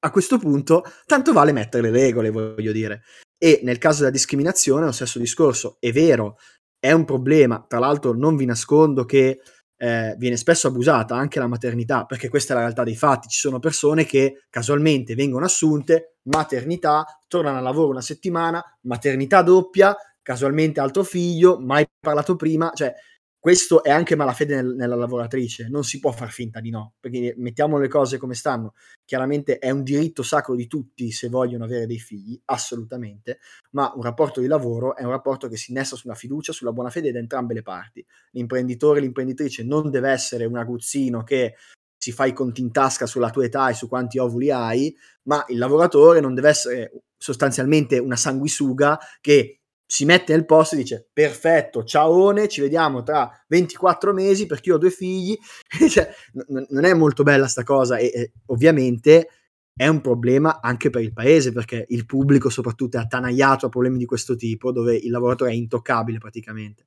A 0.00 0.10
questo 0.10 0.38
punto, 0.38 0.84
tanto 1.06 1.32
vale 1.32 1.52
mettere 1.52 1.90
le 1.90 1.90
regole, 1.90 2.28
voglio 2.28 2.72
dire. 2.72 3.02
E 3.38 3.60
nel 3.62 3.78
caso 3.78 4.00
della 4.00 4.10
discriminazione, 4.10 4.84
lo 4.84 4.92
stesso 4.92 5.18
discorso. 5.18 5.78
È 5.80 5.90
vero, 5.90 6.36
è 6.78 6.92
un 6.92 7.06
problema. 7.06 7.64
Tra 7.66 7.78
l'altro, 7.78 8.12
non 8.12 8.36
vi 8.36 8.44
nascondo 8.44 9.06
che 9.06 9.40
eh, 9.82 10.14
viene 10.18 10.36
spesso 10.36 10.66
abusata 10.68 11.16
anche 11.16 11.38
la 11.38 11.46
maternità, 11.46 12.04
perché 12.04 12.28
questa 12.28 12.52
è 12.52 12.56
la 12.56 12.62
realtà 12.62 12.84
dei 12.84 12.96
fatti. 12.96 13.28
Ci 13.28 13.38
sono 13.38 13.58
persone 13.58 14.04
che 14.04 14.42
casualmente 14.50 15.14
vengono 15.14 15.46
assunte, 15.46 16.16
maternità, 16.24 17.06
tornano 17.26 17.56
al 17.56 17.62
lavoro 17.62 17.88
una 17.88 18.02
settimana, 18.02 18.62
maternità 18.82 19.40
doppia, 19.40 19.96
casualmente 20.20 20.80
altro 20.80 21.02
figlio, 21.02 21.58
mai 21.58 21.88
parlato 21.98 22.36
prima, 22.36 22.70
cioè 22.74 22.92
questo 23.40 23.82
è 23.82 23.90
anche 23.90 24.16
malafede 24.16 24.54
nel, 24.56 24.74
nella 24.74 24.94
lavoratrice, 24.94 25.68
non 25.70 25.82
si 25.82 25.98
può 25.98 26.12
far 26.12 26.30
finta 26.30 26.60
di 26.60 26.68
no, 26.68 26.92
perché 27.00 27.34
mettiamo 27.38 27.78
le 27.78 27.88
cose 27.88 28.18
come 28.18 28.34
stanno. 28.34 28.74
Chiaramente 29.02 29.58
è 29.58 29.70
un 29.70 29.82
diritto 29.82 30.22
sacro 30.22 30.54
di 30.54 30.66
tutti 30.66 31.10
se 31.10 31.30
vogliono 31.30 31.64
avere 31.64 31.86
dei 31.86 31.98
figli, 31.98 32.38
assolutamente, 32.44 33.38
ma 33.70 33.90
un 33.96 34.02
rapporto 34.02 34.40
di 34.40 34.46
lavoro 34.46 34.94
è 34.94 35.04
un 35.04 35.10
rapporto 35.10 35.48
che 35.48 35.56
si 35.56 35.70
innesta 35.70 35.96
sulla 35.96 36.14
fiducia, 36.14 36.52
sulla 36.52 36.72
buona 36.72 36.90
fede 36.90 37.12
da 37.12 37.18
entrambe 37.18 37.54
le 37.54 37.62
parti. 37.62 38.04
L'imprenditore, 38.32 39.00
l'imprenditrice 39.00 39.64
non 39.64 39.90
deve 39.90 40.10
essere 40.10 40.44
un 40.44 40.58
aguzzino 40.58 41.22
che 41.22 41.54
si 41.96 42.12
fa 42.12 42.26
i 42.26 42.34
conti 42.34 42.60
in 42.60 42.72
tasca 42.72 43.06
sulla 43.06 43.30
tua 43.30 43.46
età 43.46 43.70
e 43.70 43.74
su 43.74 43.88
quanti 43.88 44.18
ovuli 44.18 44.50
hai, 44.50 44.94
ma 45.24 45.42
il 45.48 45.56
lavoratore 45.56 46.20
non 46.20 46.34
deve 46.34 46.48
essere 46.50 46.92
sostanzialmente 47.16 47.98
una 47.98 48.16
sanguisuga 48.16 48.98
che 49.20 49.59
si 49.90 50.04
mette 50.04 50.32
nel 50.32 50.46
posto 50.46 50.76
e 50.76 50.78
dice 50.78 51.08
perfetto, 51.12 51.82
ciaone, 51.82 52.46
ci 52.46 52.60
vediamo 52.60 53.02
tra 53.02 53.28
24 53.48 54.12
mesi 54.12 54.46
perché 54.46 54.68
io 54.68 54.76
ho 54.76 54.78
due 54.78 54.92
figli. 54.92 55.36
cioè, 55.90 56.08
n- 56.34 56.64
non 56.68 56.84
è 56.84 56.94
molto 56.94 57.24
bella 57.24 57.48
sta 57.48 57.64
cosa 57.64 57.96
e, 57.96 58.06
e, 58.14 58.32
ovviamente 58.46 59.28
è 59.74 59.88
un 59.88 60.00
problema 60.00 60.60
anche 60.60 60.90
per 60.90 61.02
il 61.02 61.12
paese 61.12 61.50
perché 61.50 61.86
il 61.88 62.06
pubblico 62.06 62.50
soprattutto 62.50 62.98
è 62.98 63.00
attanagliato 63.00 63.66
a 63.66 63.68
problemi 63.68 63.98
di 63.98 64.04
questo 64.04 64.36
tipo 64.36 64.70
dove 64.70 64.94
il 64.94 65.10
lavoratore 65.10 65.50
è 65.50 65.54
intoccabile 65.54 66.18
praticamente. 66.18 66.86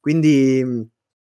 Quindi 0.00 0.90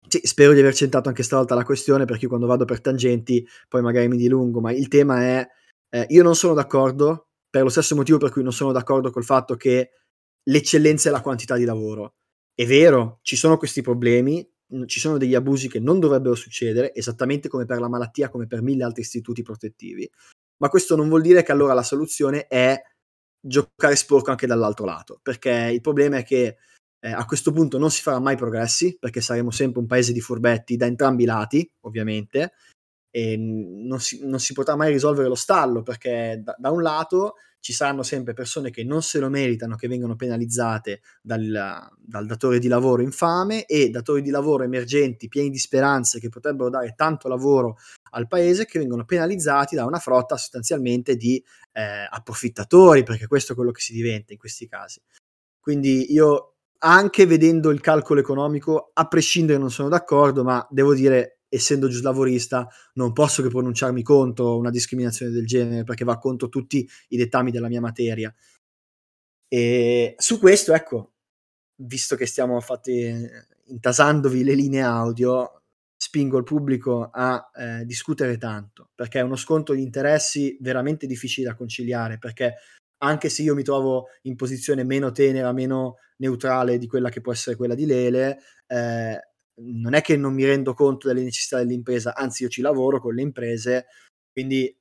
sì, 0.08 0.20
spero 0.22 0.54
di 0.54 0.60
aver 0.60 0.74
centrato 0.74 1.10
anche 1.10 1.22
stavolta 1.22 1.54
la 1.54 1.64
questione 1.64 2.06
perché 2.06 2.26
quando 2.26 2.46
vado 2.46 2.64
per 2.64 2.80
tangenti 2.80 3.46
poi 3.68 3.82
magari 3.82 4.08
mi 4.08 4.16
dilungo, 4.16 4.60
ma 4.60 4.72
il 4.72 4.88
tema 4.88 5.20
è 5.20 5.46
eh, 5.90 6.06
io 6.08 6.22
non 6.22 6.34
sono 6.34 6.54
d'accordo 6.54 7.26
per 7.50 7.62
lo 7.62 7.68
stesso 7.68 7.94
motivo 7.94 8.16
per 8.16 8.30
cui 8.30 8.42
non 8.42 8.54
sono 8.54 8.72
d'accordo 8.72 9.10
col 9.10 9.24
fatto 9.24 9.56
che 9.56 9.90
l'eccellenza 10.44 11.08
è 11.08 11.12
la 11.12 11.20
quantità 11.20 11.56
di 11.56 11.64
lavoro. 11.64 12.14
È 12.54 12.66
vero, 12.66 13.18
ci 13.22 13.36
sono 13.36 13.56
questi 13.56 13.82
problemi, 13.82 14.46
ci 14.86 15.00
sono 15.00 15.18
degli 15.18 15.34
abusi 15.34 15.68
che 15.68 15.80
non 15.80 16.00
dovrebbero 16.00 16.34
succedere, 16.34 16.94
esattamente 16.94 17.48
come 17.48 17.64
per 17.64 17.78
la 17.78 17.88
malattia, 17.88 18.28
come 18.28 18.46
per 18.46 18.62
mille 18.62 18.84
altri 18.84 19.02
istituti 19.02 19.42
protettivi, 19.42 20.10
ma 20.58 20.68
questo 20.68 20.96
non 20.96 21.08
vuol 21.08 21.22
dire 21.22 21.42
che 21.42 21.52
allora 21.52 21.74
la 21.74 21.82
soluzione 21.82 22.46
è 22.46 22.80
giocare 23.44 23.96
sporco 23.96 24.30
anche 24.30 24.46
dall'altro 24.46 24.84
lato, 24.84 25.18
perché 25.22 25.70
il 25.72 25.80
problema 25.80 26.18
è 26.18 26.24
che 26.24 26.56
eh, 27.04 27.10
a 27.10 27.26
questo 27.26 27.50
punto 27.52 27.78
non 27.78 27.90
si 27.90 28.00
farà 28.00 28.20
mai 28.20 28.36
progressi, 28.36 28.96
perché 28.98 29.20
saremo 29.20 29.50
sempre 29.50 29.80
un 29.80 29.86
paese 29.86 30.12
di 30.12 30.20
furbetti 30.20 30.76
da 30.76 30.86
entrambi 30.86 31.24
i 31.24 31.26
lati, 31.26 31.68
ovviamente, 31.80 32.52
e 33.10 33.36
non 33.36 34.00
si, 34.00 34.20
non 34.26 34.38
si 34.38 34.52
potrà 34.52 34.76
mai 34.76 34.92
risolvere 34.92 35.28
lo 35.28 35.34
stallo, 35.34 35.82
perché 35.82 36.40
da, 36.42 36.54
da 36.56 36.70
un 36.70 36.80
lato 36.80 37.34
ci 37.62 37.72
saranno 37.72 38.02
sempre 38.02 38.32
persone 38.32 38.72
che 38.72 38.82
non 38.82 39.02
se 39.02 39.20
lo 39.20 39.28
meritano, 39.28 39.76
che 39.76 39.86
vengono 39.86 40.16
penalizzate 40.16 41.00
dal, 41.22 41.88
dal, 41.96 42.26
datore 42.26 42.58
di 42.58 42.66
lavoro 42.66 43.02
infame 43.02 43.66
e 43.66 43.88
datori 43.88 44.20
di 44.20 44.30
lavoro 44.30 44.64
emergenti, 44.64 45.28
pieni 45.28 45.48
di 45.48 45.58
speranze, 45.58 46.18
che 46.18 46.28
potrebbero 46.28 46.70
dare 46.70 46.94
tanto 46.96 47.28
lavoro 47.28 47.76
al 48.10 48.26
paese, 48.26 48.66
che 48.66 48.80
vengono 48.80 49.04
penalizzati 49.04 49.76
da 49.76 49.84
una 49.84 50.00
frotta 50.00 50.36
sostanzialmente 50.36 51.14
di 51.14 51.40
eh, 51.72 52.08
approfittatori, 52.10 53.04
perché 53.04 53.28
questo 53.28 53.52
è 53.52 53.54
quello 53.54 53.70
che 53.70 53.80
si 53.80 53.92
diventa 53.92 54.32
in 54.32 54.40
questi 54.40 54.66
casi. 54.66 55.00
Quindi 55.60 56.12
io, 56.12 56.56
anche 56.78 57.26
vedendo 57.26 57.70
il 57.70 57.80
calcolo 57.80 58.18
economico, 58.18 58.90
a 58.92 59.06
prescindere 59.06 59.60
non 59.60 59.70
sono 59.70 59.88
d'accordo, 59.88 60.42
ma 60.42 60.66
devo 60.68 60.94
dire 60.94 61.41
essendo 61.54 61.88
giuslavorista, 61.88 62.66
non 62.94 63.12
posso 63.12 63.42
che 63.42 63.48
pronunciarmi 63.48 64.02
contro 64.02 64.56
una 64.56 64.70
discriminazione 64.70 65.30
del 65.30 65.46
genere 65.46 65.84
perché 65.84 66.04
va 66.04 66.18
contro 66.18 66.48
tutti 66.48 66.88
i 67.08 67.16
dettami 67.18 67.50
della 67.50 67.68
mia 67.68 67.80
materia. 67.80 68.34
E 69.48 70.14
su 70.16 70.38
questo, 70.38 70.72
ecco, 70.72 71.12
visto 71.82 72.16
che 72.16 72.24
stiamo 72.24 72.58
fatti, 72.60 73.28
intasandovi 73.66 74.44
le 74.44 74.54
linee 74.54 74.80
audio, 74.80 75.58
spingo 75.94 76.38
il 76.38 76.44
pubblico 76.44 77.10
a 77.12 77.50
eh, 77.54 77.84
discutere 77.84 78.36
tanto 78.36 78.90
perché 78.92 79.20
è 79.20 79.22
uno 79.22 79.36
scontro 79.36 79.72
di 79.72 79.82
interessi 79.82 80.56
veramente 80.60 81.06
difficile 81.06 81.46
da 81.46 81.54
conciliare 81.54 82.18
perché 82.18 82.56
anche 83.04 83.28
se 83.28 83.42
io 83.42 83.54
mi 83.54 83.62
trovo 83.62 84.06
in 84.22 84.34
posizione 84.34 84.82
meno 84.82 85.12
tenera, 85.12 85.52
meno 85.52 85.98
neutrale 86.16 86.78
di 86.78 86.88
quella 86.88 87.08
che 87.08 87.20
può 87.20 87.32
essere 87.32 87.56
quella 87.56 87.74
di 87.74 87.86
Lele, 87.86 88.40
eh, 88.66 89.31
non 89.56 89.94
è 89.94 90.00
che 90.00 90.16
non 90.16 90.34
mi 90.34 90.44
rendo 90.44 90.74
conto 90.74 91.08
delle 91.08 91.22
necessità 91.22 91.58
dell'impresa, 91.58 92.14
anzi 92.14 92.44
io 92.44 92.48
ci 92.48 92.62
lavoro 92.62 93.00
con 93.00 93.14
le 93.14 93.22
imprese, 93.22 93.86
quindi 94.32 94.74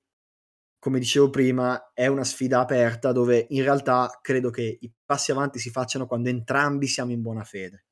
come 0.79 0.97
dicevo 0.99 1.29
prima 1.29 1.91
è 1.93 2.07
una 2.07 2.23
sfida 2.23 2.59
aperta 2.59 3.11
dove 3.11 3.45
in 3.49 3.61
realtà 3.61 4.17
credo 4.21 4.49
che 4.49 4.77
i 4.81 4.91
passi 5.05 5.31
avanti 5.31 5.59
si 5.59 5.69
facciano 5.69 6.07
quando 6.07 6.29
entrambi 6.29 6.87
siamo 6.87 7.11
in 7.11 7.21
buona 7.21 7.43
fede. 7.43 7.85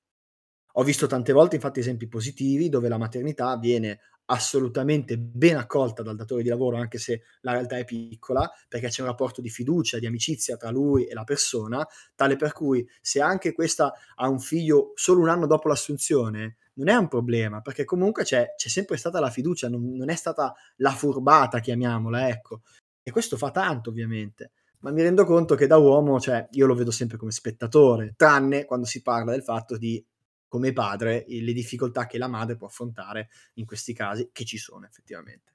Ho 0.74 0.84
visto 0.84 1.06
tante 1.08 1.34
volte 1.34 1.56
infatti 1.56 1.80
esempi 1.80 2.08
positivi 2.08 2.70
dove 2.70 2.90
la 2.90 2.98
maternità 2.98 3.58
viene 3.58 4.00
assolutamente 4.32 5.18
ben 5.18 5.58
accolta 5.58 6.04
dal 6.04 6.16
datore 6.16 6.44
di 6.44 6.50
lavoro, 6.50 6.78
anche 6.78 6.98
se 6.98 7.24
la 7.42 7.54
realtà 7.54 7.78
è 7.78 7.86
piccola, 7.86 8.50
perché 8.68 8.88
c'è 8.88 9.02
un 9.02 9.08
rapporto 9.08 9.42
di 9.42 9.50
fiducia, 9.50 10.00
di 10.00 10.06
amicizia 10.06 10.58
tra 10.58 10.70
lui 10.70 11.06
e 11.06 11.14
la 11.14 11.24
persona, 11.24 11.86
tale 12.16 12.36
per 12.36 12.54
cui 12.54 12.88
se 13.02 13.22
anche 13.22 13.54
questa 13.54 13.94
ha 14.16 14.28
un 14.28 14.40
figlio 14.40 14.92
solo 14.96 15.22
un 15.22 15.30
anno 15.30 15.48
dopo 15.48 15.68
l'assunzione, 15.68 16.58
non 16.74 16.88
è 16.88 16.96
un 16.96 17.08
problema, 17.08 17.62
perché 17.62 17.84
comunque 17.84 18.24
c'è, 18.24 18.54
c'è 18.56 18.70
sempre 18.70 18.98
stata 18.98 19.20
la 19.20 19.30
fiducia, 19.30 19.68
non, 19.68 19.96
non, 19.96 20.10
è 20.10 20.16
stata 20.16 20.54
la 20.78 20.92
furbata, 20.92 21.60
chiamiamola, 21.60 22.30
ecco. 22.30 22.62
E 23.04 23.12
questo 23.12 23.36
fa 23.36 23.52
tanto, 23.52 23.90
ovviamente. 23.90 24.52
Ma 24.82 24.92
mi 24.92 25.02
rendo 25.02 25.26
conto 25.26 25.56
che 25.56 25.68
da 25.68 25.76
uomo, 25.76 26.20
cioè, 26.22 26.48
io 26.52 26.66
lo 26.66 26.76
vedo 26.76 26.92
sempre 26.92 27.18
come 27.18 27.32
spettatore, 27.32 28.14
tranne 28.16 28.64
quando 28.64 28.86
si 28.86 29.02
parla 29.02 29.32
del 29.32 29.44
fatto 29.44 29.78
di, 29.78 30.02
come 30.50 30.74
padre, 30.74 31.24
le 31.28 31.54
difficoltà 31.54 32.08
che 32.08 32.18
la 32.18 32.28
madre 32.28 32.58
può 32.58 32.68
affrontare 32.68 33.30
in 33.54 33.66
questi 33.66 33.94
casi, 33.94 34.30
che 34.34 34.44
ci 34.44 34.58
sono 34.58 34.86
effettivamente. 34.86 35.54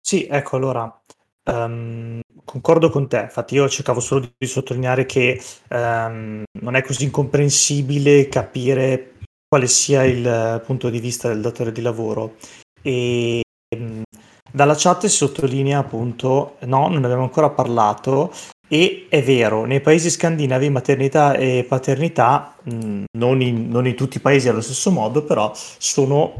Sì, 0.00 0.24
ecco, 0.26 0.54
allora, 0.54 1.02
um, 1.50 2.20
concordo 2.44 2.90
con 2.90 3.08
te, 3.08 3.22
infatti 3.22 3.54
io 3.56 3.68
cercavo 3.68 3.98
solo 3.98 4.32
di 4.38 4.46
sottolineare 4.46 5.04
che 5.04 5.42
um, 5.70 6.44
non 6.60 6.76
è 6.76 6.82
così 6.82 7.04
incomprensibile 7.04 8.28
capire 8.28 9.14
quale 9.48 9.66
sia 9.68 10.04
il 10.04 10.26
eh, 10.26 10.60
punto 10.64 10.90
di 10.90 11.00
vista 11.00 11.28
del 11.28 11.40
datore 11.40 11.72
di 11.72 11.80
lavoro. 11.80 12.36
E 12.82 13.42
mm, 13.74 14.02
dalla 14.52 14.74
chat 14.76 15.06
si 15.06 15.16
sottolinea 15.16 15.78
appunto, 15.78 16.56
no, 16.60 16.88
non 16.88 17.04
abbiamo 17.04 17.22
ancora 17.22 17.50
parlato, 17.50 18.32
e 18.68 19.06
è 19.08 19.22
vero, 19.22 19.64
nei 19.64 19.80
paesi 19.80 20.10
scandinavi 20.10 20.70
maternità 20.70 21.34
e 21.34 21.64
paternità, 21.68 22.54
mh, 22.62 22.74
mm, 22.74 23.04
non, 23.18 23.40
in, 23.40 23.68
non 23.68 23.86
in 23.86 23.94
tutti 23.94 24.16
i 24.16 24.20
paesi 24.20 24.48
allo 24.48 24.60
stesso 24.60 24.90
modo, 24.90 25.22
però 25.22 25.52
sono 25.54 26.34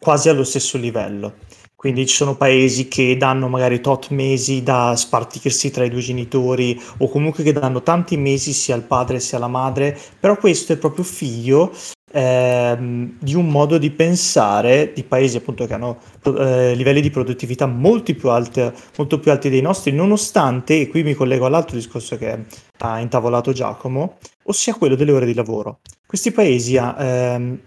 quasi 0.00 0.28
allo 0.28 0.44
stesso 0.44 0.78
livello. 0.78 1.34
Quindi 1.80 2.06
ci 2.06 2.14
sono 2.16 2.36
paesi 2.36 2.88
che 2.88 3.16
danno 3.16 3.48
magari 3.48 3.80
tot 3.80 4.10
mesi 4.10 4.62
da 4.62 4.94
spartirsi 4.94 5.70
tra 5.70 5.82
i 5.82 5.88
due 5.88 6.02
genitori 6.02 6.78
o 6.98 7.08
comunque 7.08 7.42
che 7.42 7.54
danno 7.54 7.82
tanti 7.82 8.18
mesi 8.18 8.52
sia 8.52 8.74
al 8.74 8.82
padre 8.82 9.18
sia 9.18 9.38
alla 9.38 9.48
madre, 9.48 9.98
però 10.18 10.36
questo 10.36 10.74
è 10.74 10.76
proprio 10.76 11.04
figlio 11.04 11.72
ehm, 12.10 13.16
di 13.18 13.34
un 13.34 13.48
modo 13.48 13.78
di 13.78 13.90
pensare 13.90 14.92
di 14.92 15.02
paesi 15.04 15.36
appunto 15.36 15.66
che 15.66 15.74
hanno 15.74 15.98
eh, 16.24 16.74
livelli 16.74 17.00
di 17.00 17.10
produttività 17.10 17.66
molto 17.66 18.14
più, 18.14 18.28
alti, 18.30 18.70
molto 18.96 19.18
più 19.18 19.30
alti 19.30 19.48
dei 19.48 19.60
nostri, 19.60 19.92
nonostante, 19.92 20.80
e 20.80 20.88
qui 20.88 21.02
mi 21.02 21.14
collego 21.14 21.46
all'altro 21.46 21.76
discorso 21.76 22.16
che 22.16 22.44
ha 22.78 22.98
intavolato 22.98 23.52
Giacomo, 23.52 24.18
ossia 24.44 24.74
quello 24.74 24.94
delle 24.94 25.12
ore 25.12 25.26
di 25.26 25.34
lavoro. 25.34 25.80
Questi 26.06 26.32
paesi 26.32 26.76
ehm, 26.76 27.58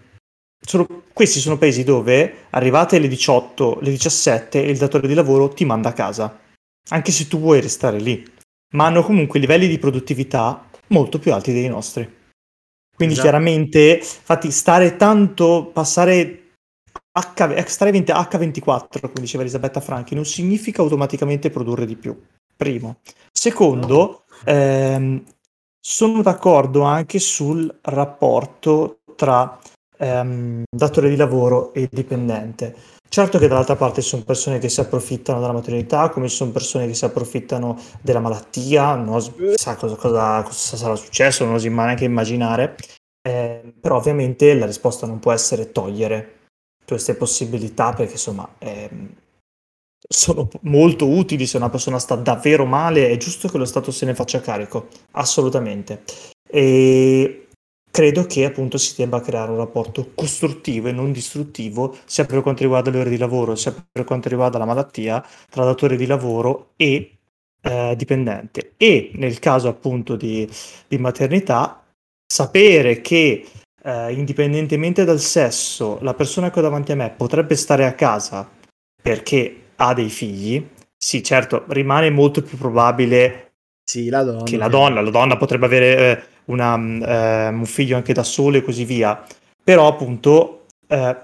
sono, 0.60 0.86
questi 1.12 1.40
sono 1.40 1.58
paesi 1.58 1.84
dove 1.84 2.46
arrivate 2.50 2.96
alle 2.96 3.08
18, 3.08 3.78
alle 3.78 3.90
17 3.90 4.58
il 4.58 4.78
datore 4.78 5.08
di 5.08 5.14
lavoro 5.14 5.48
ti 5.48 5.64
manda 5.64 5.90
a 5.90 5.92
casa, 5.92 6.40
anche 6.90 7.12
se 7.12 7.28
tu 7.28 7.38
vuoi 7.38 7.60
restare 7.60 7.98
lì, 7.98 8.24
ma 8.72 8.86
hanno 8.86 9.02
comunque 9.02 9.38
livelli 9.38 9.68
di 9.68 9.78
produttività 9.78 10.68
molto 10.88 11.18
più 11.18 11.32
alti 11.32 11.52
dei 11.52 11.68
nostri. 11.68 12.22
Quindi 12.94 13.14
esatto. 13.14 13.28
chiaramente, 13.28 13.98
infatti, 13.98 14.50
stare 14.50 14.96
tanto, 14.96 15.70
passare 15.72 16.44
H, 17.16 17.64
stare 17.66 17.90
H24, 17.92 19.00
come 19.00 19.12
diceva 19.20 19.42
Elisabetta 19.42 19.80
Franchi, 19.80 20.14
non 20.14 20.24
significa 20.24 20.82
automaticamente 20.82 21.50
produrre 21.50 21.86
di 21.86 21.96
più. 21.96 22.18
Primo. 22.56 22.98
Secondo, 23.32 24.24
ehm, 24.44 25.22
sono 25.80 26.22
d'accordo 26.22 26.82
anche 26.82 27.18
sul 27.18 27.72
rapporto 27.82 29.00
tra 29.16 29.58
ehm, 29.98 30.62
datore 30.70 31.08
di 31.08 31.16
lavoro 31.16 31.72
e 31.72 31.88
dipendente. 31.90 32.74
Certo 33.08 33.38
che 33.38 33.46
dall'altra 33.46 33.76
parte 33.76 34.02
ci 34.02 34.08
sono 34.08 34.24
persone 34.24 34.58
che 34.58 34.68
si 34.68 34.80
approfittano 34.80 35.40
della 35.40 35.52
maternità, 35.52 36.08
come 36.08 36.28
ci 36.28 36.34
sono 36.34 36.50
persone 36.50 36.86
che 36.86 36.94
si 36.94 37.04
approfittano 37.04 37.78
della 38.00 38.18
malattia, 38.18 38.96
non 38.96 39.20
si 39.20 39.32
sa 39.54 39.76
cosa, 39.76 39.94
cosa, 39.94 40.42
cosa 40.42 40.76
sarà 40.76 40.96
successo, 40.96 41.44
non 41.44 41.60
si 41.60 41.70
può 41.70 41.84
neanche 41.84 42.04
immaginare, 42.04 42.76
eh, 43.22 43.72
però 43.80 43.96
ovviamente 43.96 44.54
la 44.54 44.66
risposta 44.66 45.06
non 45.06 45.20
può 45.20 45.30
essere 45.30 45.70
togliere 45.70 46.48
queste 46.84 47.14
possibilità 47.14 47.92
perché 47.92 48.12
insomma 48.12 48.46
eh, 48.58 48.90
sono 50.06 50.48
molto 50.62 51.08
utili 51.08 51.46
se 51.46 51.56
una 51.56 51.70
persona 51.70 51.98
sta 51.98 52.14
davvero 52.16 52.64
male, 52.66 53.08
è 53.08 53.16
giusto 53.16 53.48
che 53.48 53.58
lo 53.58 53.64
Stato 53.64 53.90
se 53.90 54.06
ne 54.06 54.14
faccia 54.14 54.40
carico, 54.40 54.88
assolutamente. 55.12 56.02
E 56.46 57.43
credo 57.94 58.26
che 58.26 58.44
appunto 58.44 58.76
si 58.76 58.94
debba 58.96 59.20
creare 59.20 59.52
un 59.52 59.58
rapporto 59.58 60.10
costruttivo 60.16 60.88
e 60.88 60.92
non 60.92 61.12
distruttivo 61.12 61.96
sia 62.06 62.24
per 62.24 62.42
quanto 62.42 62.64
riguarda 62.64 62.90
le 62.90 62.98
ore 62.98 63.08
di 63.08 63.16
lavoro 63.16 63.54
sia 63.54 63.72
per 63.92 64.02
quanto 64.02 64.28
riguarda 64.28 64.58
la 64.58 64.64
malattia 64.64 65.24
tra 65.48 65.62
datore 65.62 65.94
di 65.94 66.04
lavoro 66.04 66.72
e 66.74 67.18
eh, 67.62 67.94
dipendente. 67.96 68.72
E 68.76 69.12
nel 69.14 69.38
caso 69.38 69.68
appunto 69.68 70.16
di, 70.16 70.44
di 70.88 70.98
maternità 70.98 71.84
sapere 72.26 73.00
che 73.00 73.46
eh, 73.80 74.12
indipendentemente 74.12 75.04
dal 75.04 75.20
sesso 75.20 75.98
la 76.00 76.14
persona 76.14 76.50
che 76.50 76.58
ho 76.58 76.62
davanti 76.62 76.90
a 76.90 76.96
me 76.96 77.10
potrebbe 77.16 77.54
stare 77.54 77.86
a 77.86 77.94
casa 77.94 78.50
perché 79.00 79.66
ha 79.76 79.94
dei 79.94 80.08
figli 80.08 80.68
sì 80.96 81.22
certo 81.22 81.62
rimane 81.68 82.10
molto 82.10 82.42
più 82.42 82.58
probabile 82.58 83.52
sì, 83.86 84.08
la 84.08 84.22
donna, 84.24 84.42
che 84.44 84.56
la 84.56 84.68
donna, 84.68 85.02
la 85.02 85.10
donna 85.10 85.36
potrebbe 85.36 85.66
avere 85.66 86.18
eh, 86.18 86.33
una, 86.46 86.76
eh, 86.76 87.48
un 87.48 87.66
figlio 87.66 87.96
anche 87.96 88.12
da 88.12 88.22
solo 88.22 88.56
e 88.56 88.62
così 88.62 88.84
via. 88.84 89.24
Però 89.62 89.88
appunto, 89.88 90.66
eh, 90.86 91.16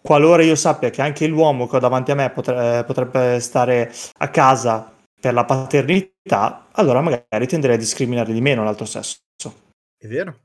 qualora 0.00 0.42
io 0.42 0.54
sappia 0.54 0.90
che 0.90 1.02
anche 1.02 1.26
l'uomo 1.26 1.66
che 1.66 1.76
ho 1.76 1.80
davanti 1.80 2.10
a 2.10 2.14
me 2.14 2.30
potre, 2.30 2.78
eh, 2.78 2.84
potrebbe 2.84 3.40
stare 3.40 3.92
a 4.18 4.28
casa 4.30 4.92
per 5.20 5.32
la 5.32 5.44
paternità, 5.44 6.68
allora 6.72 7.00
magari 7.00 7.46
tenderei 7.46 7.76
a 7.76 7.78
discriminare 7.78 8.32
di 8.32 8.40
meno 8.40 8.62
l'altro 8.62 8.84
sesso. 8.84 9.18
È 9.96 10.06
vero. 10.06 10.40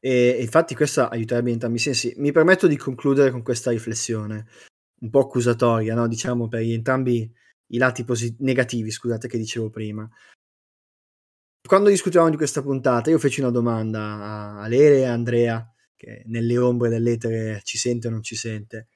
E 0.00 0.38
infatti 0.40 0.74
questo 0.74 1.06
aiuterebbe 1.06 1.48
in 1.48 1.54
entrambi 1.54 1.76
i 1.76 1.80
sensi. 1.80 2.14
Mi 2.16 2.32
permetto 2.32 2.66
di 2.66 2.76
concludere 2.76 3.30
con 3.30 3.42
questa 3.42 3.70
riflessione, 3.70 4.46
un 5.00 5.10
po' 5.10 5.20
accusatoria, 5.20 5.94
no? 5.94 6.08
diciamo 6.08 6.48
per 6.48 6.60
entrambi 6.62 7.30
i 7.70 7.78
lati 7.78 8.04
posit- 8.04 8.40
negativi, 8.40 8.90
scusate, 8.90 9.28
che 9.28 9.36
dicevo 9.36 9.68
prima 9.68 10.08
quando 11.66 11.90
discutevamo 11.90 12.30
di 12.30 12.36
questa 12.36 12.62
puntata, 12.62 13.10
io 13.10 13.18
feci 13.18 13.40
una 13.40 13.50
domanda 13.50 14.58
a 14.60 14.66
Lele 14.68 14.98
e 15.00 15.04
a 15.04 15.12
Andrea, 15.12 15.66
che 15.96 16.22
nelle 16.26 16.56
ombre 16.58 16.88
dell'etere 16.88 17.60
ci 17.64 17.76
sente 17.78 18.08
o 18.08 18.10
non 18.10 18.22
ci 18.22 18.36
sente. 18.36 18.88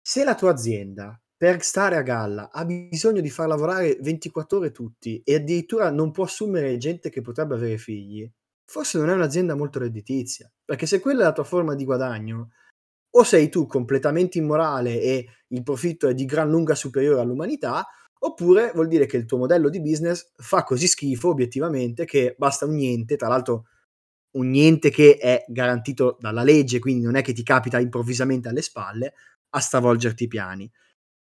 Se 0.00 0.24
la 0.24 0.34
tua 0.34 0.50
azienda, 0.50 1.18
per 1.36 1.62
stare 1.62 1.96
a 1.96 2.02
galla, 2.02 2.50
ha 2.50 2.64
bisogno 2.64 3.20
di 3.20 3.30
far 3.30 3.48
lavorare 3.48 3.98
24 4.00 4.58
ore 4.58 4.70
tutti 4.70 5.22
e 5.24 5.34
addirittura 5.34 5.90
non 5.90 6.10
può 6.10 6.24
assumere 6.24 6.76
gente 6.78 7.10
che 7.10 7.20
potrebbe 7.20 7.54
avere 7.54 7.78
figli, 7.78 8.30
forse 8.64 8.98
non 8.98 9.10
è 9.10 9.14
un'azienda 9.14 9.54
molto 9.54 9.78
redditizia. 9.78 10.50
Perché 10.64 10.86
se 10.86 11.00
quella 11.00 11.22
è 11.22 11.24
la 11.24 11.32
tua 11.32 11.44
forma 11.44 11.74
di 11.74 11.84
guadagno, 11.84 12.50
o 13.16 13.22
sei 13.22 13.48
tu 13.48 13.66
completamente 13.66 14.38
immorale 14.38 15.00
e 15.00 15.26
il 15.48 15.62
profitto 15.62 16.08
è 16.08 16.14
di 16.14 16.24
gran 16.24 16.50
lunga 16.50 16.74
superiore 16.74 17.20
all'umanità, 17.20 17.86
oppure 18.26 18.72
vuol 18.74 18.88
dire 18.88 19.06
che 19.06 19.18
il 19.18 19.26
tuo 19.26 19.38
modello 19.38 19.68
di 19.68 19.80
business 19.80 20.32
fa 20.36 20.64
così 20.64 20.86
schifo 20.86 21.28
obiettivamente 21.28 22.04
che 22.04 22.34
basta 22.38 22.64
un 22.64 22.74
niente, 22.74 23.16
tra 23.16 23.28
l'altro 23.28 23.66
un 24.32 24.48
niente 24.48 24.90
che 24.90 25.16
è 25.16 25.44
garantito 25.46 26.16
dalla 26.18 26.42
legge, 26.42 26.78
quindi 26.78 27.04
non 27.04 27.16
è 27.16 27.22
che 27.22 27.32
ti 27.32 27.42
capita 27.42 27.78
improvvisamente 27.78 28.48
alle 28.48 28.62
spalle 28.62 29.14
a 29.50 29.60
stravolgerti 29.60 30.24
i 30.24 30.28
piani. 30.28 30.70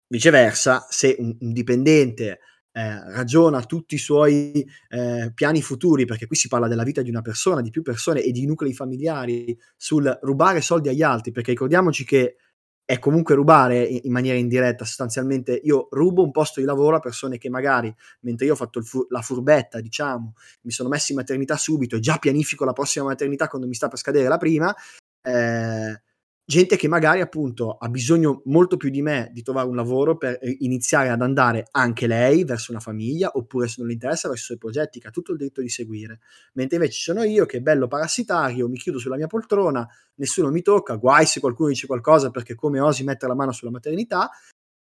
Viceversa, 0.06 0.86
se 0.88 1.16
un, 1.18 1.34
un 1.40 1.52
dipendente 1.52 2.38
eh, 2.70 3.12
ragiona 3.12 3.64
tutti 3.64 3.94
i 3.94 3.98
suoi 3.98 4.64
eh, 4.88 5.32
piani 5.34 5.62
futuri, 5.62 6.04
perché 6.04 6.26
qui 6.26 6.36
si 6.36 6.48
parla 6.48 6.68
della 6.68 6.84
vita 6.84 7.00
di 7.02 7.08
una 7.08 7.22
persona, 7.22 7.62
di 7.62 7.70
più 7.70 7.82
persone 7.82 8.22
e 8.22 8.30
di 8.30 8.44
nuclei 8.46 8.74
familiari, 8.74 9.58
sul 9.76 10.18
rubare 10.22 10.60
soldi 10.60 10.90
agli 10.90 11.02
altri, 11.02 11.32
perché 11.32 11.50
ricordiamoci 11.50 12.04
che 12.04 12.36
è 12.84 12.98
comunque 12.98 13.34
rubare 13.34 13.82
in 13.82 14.12
maniera 14.12 14.36
indiretta, 14.38 14.84
sostanzialmente. 14.84 15.58
Io 15.64 15.88
rubo 15.90 16.22
un 16.22 16.30
posto 16.30 16.60
di 16.60 16.66
lavoro 16.66 16.96
a 16.96 17.00
persone 17.00 17.38
che 17.38 17.48
magari, 17.48 17.94
mentre 18.20 18.46
io 18.46 18.52
ho 18.52 18.56
fatto 18.56 18.82
fu- 18.82 19.06
la 19.08 19.22
furbetta, 19.22 19.80
diciamo, 19.80 20.34
mi 20.62 20.70
sono 20.70 20.88
messo 20.88 21.12
in 21.12 21.18
maternità 21.18 21.56
subito 21.56 21.96
e 21.96 22.00
già 22.00 22.18
pianifico 22.18 22.64
la 22.64 22.72
prossima 22.72 23.06
maternità 23.06 23.48
quando 23.48 23.66
mi 23.66 23.74
sta 23.74 23.88
per 23.88 23.98
scadere 23.98 24.28
la 24.28 24.36
prima, 24.38 24.74
eh, 25.22 26.02
gente 26.46 26.76
che 26.76 26.88
magari 26.88 27.22
appunto 27.22 27.76
ha 27.78 27.88
bisogno 27.88 28.42
molto 28.44 28.76
più 28.76 28.90
di 28.90 29.00
me 29.00 29.30
di 29.32 29.42
trovare 29.42 29.66
un 29.66 29.76
lavoro 29.76 30.18
per 30.18 30.38
eh, 30.42 30.56
iniziare 30.60 31.08
ad 31.08 31.22
andare 31.22 31.66
anche 31.70 32.06
lei 32.06 32.44
verso 32.44 32.70
una 32.70 32.80
famiglia 32.80 33.30
oppure 33.32 33.66
se 33.66 33.76
non 33.78 33.86
le 33.86 33.94
interessa 33.94 34.28
verso 34.28 34.42
i 34.42 34.46
suoi 34.46 34.58
progetti 34.58 35.00
che 35.00 35.08
ha 35.08 35.10
tutto 35.10 35.32
il 35.32 35.38
diritto 35.38 35.62
di 35.62 35.70
seguire. 35.70 36.20
Mentre 36.54 36.76
invece 36.76 37.00
sono 37.00 37.22
io 37.22 37.46
che 37.46 37.62
bello 37.62 37.86
parassitario 37.86 38.68
mi 38.68 38.76
chiudo 38.76 38.98
sulla 38.98 39.16
mia 39.16 39.26
poltrona 39.26 39.88
nessuno 40.16 40.50
mi 40.50 40.60
tocca 40.60 40.96
guai 40.96 41.26
se 41.26 41.40
qualcuno 41.40 41.70
dice 41.70 41.86
qualcosa 41.86 42.30
perché 42.30 42.54
come 42.54 42.78
osi 42.78 43.04
mettere 43.04 43.28
la 43.28 43.36
mano 43.36 43.52
sulla 43.52 43.70
maternità. 43.70 44.30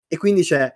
E 0.08 0.18
quindi 0.18 0.42
c'è 0.42 0.72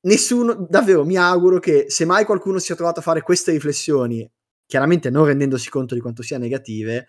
nessuno 0.00 0.66
davvero 0.68 1.04
mi 1.04 1.16
auguro 1.16 1.58
che 1.58 1.86
se 1.88 2.04
mai 2.04 2.24
qualcuno 2.24 2.58
sia 2.58 2.74
trovato 2.74 3.00
a 3.00 3.02
fare 3.02 3.20
queste 3.20 3.52
riflessioni 3.52 4.28
chiaramente 4.64 5.10
non 5.10 5.24
rendendosi 5.24 5.70
conto 5.70 5.94
di 5.94 6.00
quanto 6.00 6.22
sia 6.22 6.38
negative 6.38 7.08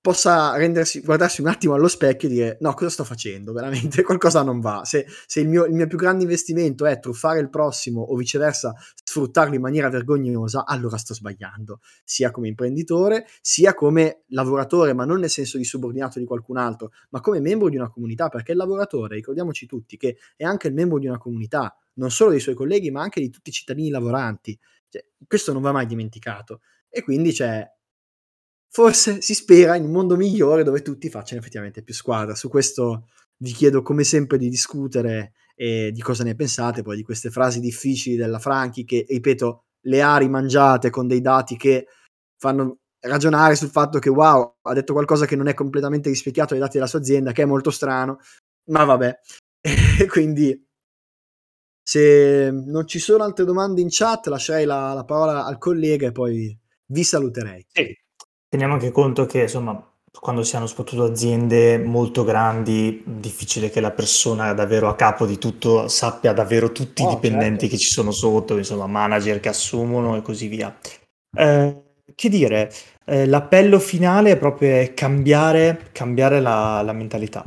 possa 0.00 0.56
rendersi, 0.56 1.00
guardarsi 1.00 1.40
un 1.40 1.48
attimo 1.48 1.74
allo 1.74 1.88
specchio 1.88 2.28
e 2.28 2.30
dire 2.30 2.56
no, 2.60 2.72
cosa 2.74 2.90
sto 2.90 3.04
facendo? 3.04 3.52
Veramente 3.52 4.02
qualcosa 4.04 4.42
non 4.42 4.60
va. 4.60 4.82
Se, 4.84 5.06
se 5.26 5.40
il, 5.40 5.48
mio, 5.48 5.64
il, 5.64 5.74
mio, 5.74 5.86
più 5.86 5.98
grande 5.98 6.22
investimento 6.22 6.86
è 6.86 6.98
truffare 7.00 7.40
il 7.40 7.50
prossimo 7.50 8.00
o 8.00 8.14
viceversa 8.16 8.74
sfruttarlo 9.04 9.54
in 9.54 9.60
maniera 9.60 9.88
vergognosa, 9.88 10.64
allora 10.64 10.96
sto 10.96 11.14
sbagliando, 11.14 11.80
sia 12.04 12.30
come 12.30 12.48
imprenditore, 12.48 13.26
sia 13.40 13.74
come 13.74 14.22
lavoratore, 14.28 14.92
ma 14.92 15.04
non 15.04 15.20
nel 15.20 15.30
senso 15.30 15.58
di 15.58 15.64
subordinato 15.64 16.18
di 16.18 16.24
qualcun 16.24 16.56
altro, 16.56 16.92
ma 17.10 17.20
come 17.20 17.40
membro 17.40 17.68
di 17.68 17.76
una 17.76 17.90
comunità, 17.90 18.28
perché 18.28 18.52
il 18.52 18.58
lavoratore, 18.58 19.16
ricordiamoci 19.16 19.66
tutti, 19.66 19.96
che 19.96 20.16
è 20.36 20.44
anche 20.44 20.68
il 20.68 20.74
membro 20.74 20.98
di 20.98 21.06
una 21.06 21.18
comunità, 21.18 21.76
non 21.94 22.10
solo 22.10 22.30
dei 22.30 22.40
suoi 22.40 22.54
colleghi, 22.54 22.90
ma 22.90 23.02
anche 23.02 23.20
di 23.20 23.30
tutti 23.30 23.50
i 23.50 23.52
cittadini 23.52 23.90
lavoranti. 23.90 24.58
Cioè, 24.88 25.04
questo 25.26 25.52
non 25.52 25.60
va 25.60 25.72
mai 25.72 25.86
dimenticato. 25.86 26.60
E 26.88 27.02
quindi 27.02 27.32
c'è 27.32 27.68
forse 28.70 29.20
si 29.20 29.34
spera 29.34 29.76
in 29.76 29.84
un 29.84 29.90
mondo 29.90 30.16
migliore 30.16 30.62
dove 30.62 30.82
tutti 30.82 31.08
facciano 31.10 31.40
effettivamente 31.40 31.82
più 31.82 31.94
squadra. 31.94 32.34
Su 32.34 32.48
questo 32.48 33.08
vi 33.38 33.52
chiedo 33.52 33.82
come 33.82 34.04
sempre 34.04 34.38
di 34.38 34.48
discutere 34.48 35.32
e 35.54 35.90
di 35.92 36.00
cosa 36.00 36.22
ne 36.24 36.34
pensate, 36.34 36.82
poi 36.82 36.96
di 36.96 37.02
queste 37.02 37.30
frasi 37.30 37.60
difficili 37.60 38.16
della 38.16 38.38
Franchi 38.38 38.84
che, 38.84 39.04
ripeto, 39.08 39.64
le 39.82 40.02
ha 40.02 40.16
rimangiate 40.16 40.90
con 40.90 41.06
dei 41.06 41.20
dati 41.20 41.56
che 41.56 41.86
fanno 42.36 42.78
ragionare 43.00 43.56
sul 43.56 43.70
fatto 43.70 43.98
che 43.98 44.10
wow, 44.10 44.56
ha 44.62 44.74
detto 44.74 44.92
qualcosa 44.92 45.26
che 45.26 45.36
non 45.36 45.48
è 45.48 45.54
completamente 45.54 46.08
rispecchiato 46.08 46.54
dai 46.54 46.62
dati 46.62 46.76
della 46.76 46.88
sua 46.88 46.98
azienda, 46.98 47.32
che 47.32 47.42
è 47.42 47.46
molto 47.46 47.70
strano, 47.70 48.18
ma 48.70 48.84
vabbè. 48.84 49.18
quindi 50.08 50.64
se 51.82 52.50
non 52.50 52.86
ci 52.86 52.98
sono 52.98 53.24
altre 53.24 53.44
domande 53.44 53.80
in 53.80 53.88
chat, 53.90 54.26
lascerei 54.26 54.66
la, 54.66 54.92
la 54.92 55.04
parola 55.04 55.44
al 55.44 55.58
collega 55.58 56.08
e 56.08 56.12
poi 56.12 56.56
vi 56.86 57.02
saluterei. 57.02 57.66
Sì, 57.72 57.96
Teniamo 58.48 58.74
anche 58.74 58.90
conto 58.90 59.26
che, 59.26 59.42
insomma, 59.42 59.78
quando 60.20 60.42
si 60.42 60.56
hanno 60.56 60.66
soprattutto 60.66 61.04
aziende 61.04 61.76
molto 61.78 62.24
grandi, 62.24 63.02
difficile 63.04 63.68
che 63.68 63.80
la 63.80 63.90
persona 63.90 64.54
davvero 64.54 64.88
a 64.88 64.96
capo 64.96 65.26
di 65.26 65.36
tutto 65.36 65.86
sappia 65.88 66.32
davvero 66.32 66.72
tutti 66.72 67.02
Oh, 67.02 67.10
i 67.10 67.14
dipendenti 67.14 67.60
certo. 67.60 67.74
che 67.74 67.80
ci 67.80 67.90
sono 67.90 68.10
sotto, 68.10 68.56
insomma, 68.56 68.86
manager 68.86 69.38
che 69.40 69.50
assumono 69.50 70.16
e 70.16 70.22
così 70.22 70.48
via. 70.48 70.74
Eh, 71.36 71.82
che 72.14 72.28
dire, 72.30 72.72
eh, 73.04 73.26
l'appello 73.26 73.78
finale 73.78 74.32
è 74.32 74.38
proprio 74.38 74.90
cambiare, 74.94 75.90
cambiare 75.92 76.40
la, 76.40 76.80
la 76.82 76.92
mentalità. 76.92 77.44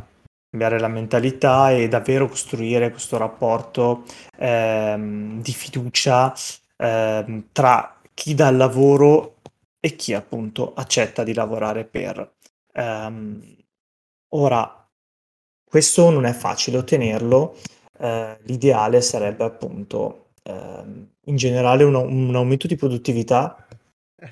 Cambiare 0.52 0.80
la 0.80 0.88
mentalità 0.88 1.72
e 1.72 1.88
davvero 1.88 2.28
costruire 2.28 2.92
questo 2.92 3.18
rapporto 3.18 4.04
ehm, 4.38 5.42
di 5.42 5.52
fiducia 5.54 6.34
ehm, 6.78 7.46
tra 7.54 7.96
chi 8.14 8.36
dà 8.36 8.50
il 8.50 8.58
lavoro 8.58 9.38
e 9.84 9.96
chi 9.96 10.14
appunto 10.14 10.74
accetta 10.74 11.24
di 11.24 11.34
lavorare 11.34 11.84
per. 11.86 12.36
Um, 12.74 13.42
ora, 14.30 14.90
questo 15.66 16.10
non 16.12 16.26
è 16.26 16.34
facile 16.34 16.78
ottenerlo, 16.78 17.58
uh, 18.00 18.38
l'ideale 18.44 19.02
sarebbe 19.02 19.44
appunto 19.44 20.30
uh, 20.44 21.08
in 21.26 21.36
generale 21.36 21.84
un, 21.84 21.96
un, 21.96 22.36
aumento 22.36 22.68
di 22.68 22.76
produttività 22.76 23.68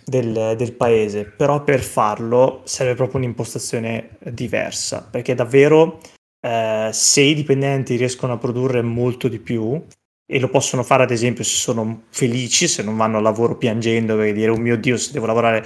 del, 0.06 0.54
del, 0.56 0.74
paese, 0.74 1.26
però 1.26 1.64
per 1.64 1.82
farlo 1.82 2.62
serve 2.66 2.94
proprio 2.94 3.18
un'impostazione 3.18 4.18
diversa, 4.32 5.02
perché 5.10 5.34
davvero 5.34 6.00
uh, 6.42 6.92
se 6.92 7.22
i 7.22 7.34
dipendenti 7.34 7.96
riescono 7.96 8.34
a 8.34 8.38
produrre 8.38 8.84
molto 8.84 9.28
di 9.28 9.40
più, 9.40 9.84
e 10.32 10.40
lo 10.40 10.48
possono 10.48 10.84
fare 10.84 11.02
ad 11.02 11.10
esempio 11.10 11.44
se 11.44 11.56
sono 11.56 12.04
felici, 12.10 12.68
se 12.68 12.84
non 12.84 12.96
vanno 12.96 13.18
al 13.18 13.24
lavoro 13.24 13.58
piangendo 13.58 14.22
e 14.22 14.32
dire 14.32 14.52
oh 14.52 14.58
mio 14.58 14.78
Dio 14.78 14.96
se 14.96 15.12
devo 15.12 15.26
lavorare 15.26 15.66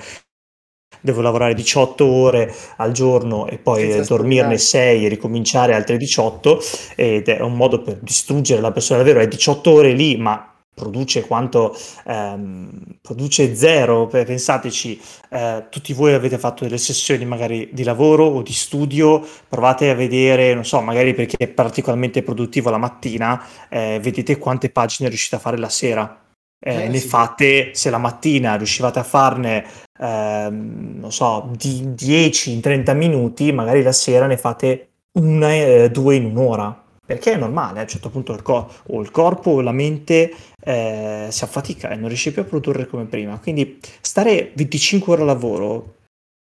devo 1.01 1.19
lavorare 1.19 1.53
18 1.53 2.05
ore 2.05 2.55
al 2.77 2.93
giorno 2.93 3.49
e 3.49 3.57
poi 3.57 3.91
Senza 3.91 4.15
dormirne 4.15 4.57
6 4.57 5.05
e 5.05 5.09
ricominciare 5.09 5.73
altre 5.73 5.97
18 5.97 6.61
ed 6.95 7.27
è 7.27 7.41
un 7.41 7.55
modo 7.55 7.81
per 7.81 7.97
distruggere 7.99 8.61
la 8.61 8.71
persona 8.71 8.99
davvero 8.99 9.19
è 9.19 9.27
18 9.27 9.69
ore 9.69 9.91
lì 9.91 10.15
ma 10.15 10.52
produce 10.73 11.25
quanto 11.25 11.75
ehm, 12.05 12.97
produce 13.01 13.55
zero 13.55 14.07
pensateci 14.07 14.99
eh, 15.29 15.65
tutti 15.69 15.93
voi 15.93 16.13
avete 16.13 16.37
fatto 16.37 16.63
delle 16.63 16.77
sessioni 16.77 17.25
magari 17.25 17.69
di 17.71 17.83
lavoro 17.83 18.25
o 18.25 18.41
di 18.41 18.53
studio 18.53 19.25
provate 19.47 19.89
a 19.89 19.95
vedere 19.95 20.53
non 20.53 20.65
so 20.65 20.81
magari 20.81 21.13
perché 21.13 21.37
è 21.37 21.47
particolarmente 21.47 22.23
produttivo 22.23 22.69
la 22.69 22.77
mattina 22.77 23.45
eh, 23.69 23.99
vedete 24.01 24.37
quante 24.37 24.69
pagine 24.69 25.09
riuscite 25.09 25.35
a 25.35 25.39
fare 25.39 25.57
la 25.57 25.69
sera 25.69 26.17
Eh, 26.65 26.83
eh, 26.83 26.87
ne 26.87 26.97
sì. 26.97 27.07
fate, 27.09 27.71
se 27.73 27.89
la 27.89 27.97
mattina 27.97 28.55
riuscivate 28.55 28.97
a 28.97 29.03
farne, 29.03 29.65
ehm, 29.99 30.93
non 30.97 31.11
so, 31.11 31.51
di 31.57 31.93
10 31.93 32.53
in 32.53 32.61
30 32.61 32.93
minuti, 32.93 33.51
magari 33.51 33.81
la 33.81 33.91
sera 33.91 34.27
ne 34.27 34.37
fate 34.37 34.91
una, 35.19 35.53
eh, 35.53 35.91
due 35.91 36.15
in 36.15 36.23
un'ora. 36.25 36.82
Perché 37.05 37.33
è 37.33 37.37
normale, 37.37 37.79
a 37.79 37.81
un 37.81 37.87
certo 37.87 38.09
punto 38.09 38.33
il, 38.33 38.41
cor- 38.41 38.81
o 38.87 39.01
il 39.01 39.11
corpo 39.11 39.51
o 39.51 39.61
la 39.61 39.73
mente 39.73 40.33
eh, 40.61 41.27
si 41.29 41.43
affatica 41.43 41.89
e 41.89 41.95
non 41.95 42.07
riesce 42.07 42.31
più 42.31 42.41
a 42.41 42.45
produrre 42.45 42.87
come 42.87 43.05
prima. 43.05 43.37
Quindi 43.39 43.79
stare 43.99 44.51
25 44.55 45.11
ore 45.13 45.21
a 45.23 45.25
lavoro 45.25 45.95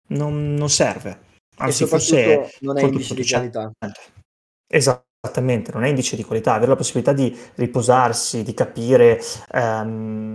non, 0.07 0.53
non 0.53 0.69
serve. 0.69 1.23
Anzi, 1.57 1.85
forse 1.85 2.51
non 2.61 2.77
è 2.77 2.83
indice 2.83 3.15
di 3.15 3.27
qualità. 3.27 3.71
Esattamente, 4.67 5.71
non 5.73 5.83
è 5.83 5.89
indice 5.89 6.15
di 6.15 6.23
qualità. 6.23 6.53
Avere 6.53 6.71
la 6.71 6.77
possibilità 6.77 7.11
di 7.11 7.37
riposarsi, 7.55 8.43
di 8.43 8.53
capire, 8.53 9.21
ehm, 9.51 10.33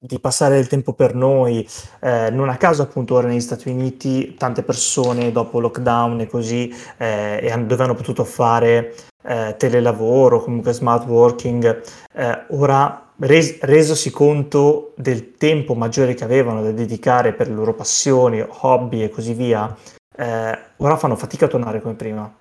di 0.00 0.20
passare 0.20 0.54
del 0.54 0.68
tempo 0.68 0.92
per 0.92 1.14
noi. 1.14 1.66
Eh, 2.00 2.30
non 2.30 2.48
a 2.48 2.56
caso, 2.56 2.82
appunto, 2.82 3.14
ora 3.14 3.26
negli 3.26 3.40
Stati 3.40 3.68
Uniti 3.68 4.34
tante 4.34 4.62
persone 4.62 5.32
dopo 5.32 5.58
lockdown 5.58 6.20
e 6.20 6.26
così, 6.28 6.72
eh, 6.96 7.40
e 7.42 7.64
dove 7.64 7.82
hanno 7.82 7.94
potuto 7.94 8.22
fare 8.22 8.94
eh, 9.24 9.54
telelavoro, 9.58 10.42
comunque 10.42 10.72
smart 10.72 11.06
working, 11.06 11.82
eh, 12.14 12.44
ora 12.50 13.12
res- 13.18 13.58
resosi 13.60 14.10
conto 14.10 14.92
del 14.96 15.36
tempo 15.36 15.74
maggiore 15.74 16.14
che 16.14 16.24
avevano 16.24 16.62
da 16.62 16.70
dedicare 16.70 17.32
per 17.32 17.48
le 17.48 17.54
loro 17.54 17.74
passioni, 17.74 18.44
hobby 18.46 19.02
e 19.02 19.08
così 19.08 19.34
via, 19.34 19.74
eh, 20.16 20.58
ora 20.76 20.96
fanno 20.96 21.16
fatica 21.16 21.46
a 21.46 21.48
tornare 21.48 21.80
come 21.80 21.94
prima, 21.94 22.32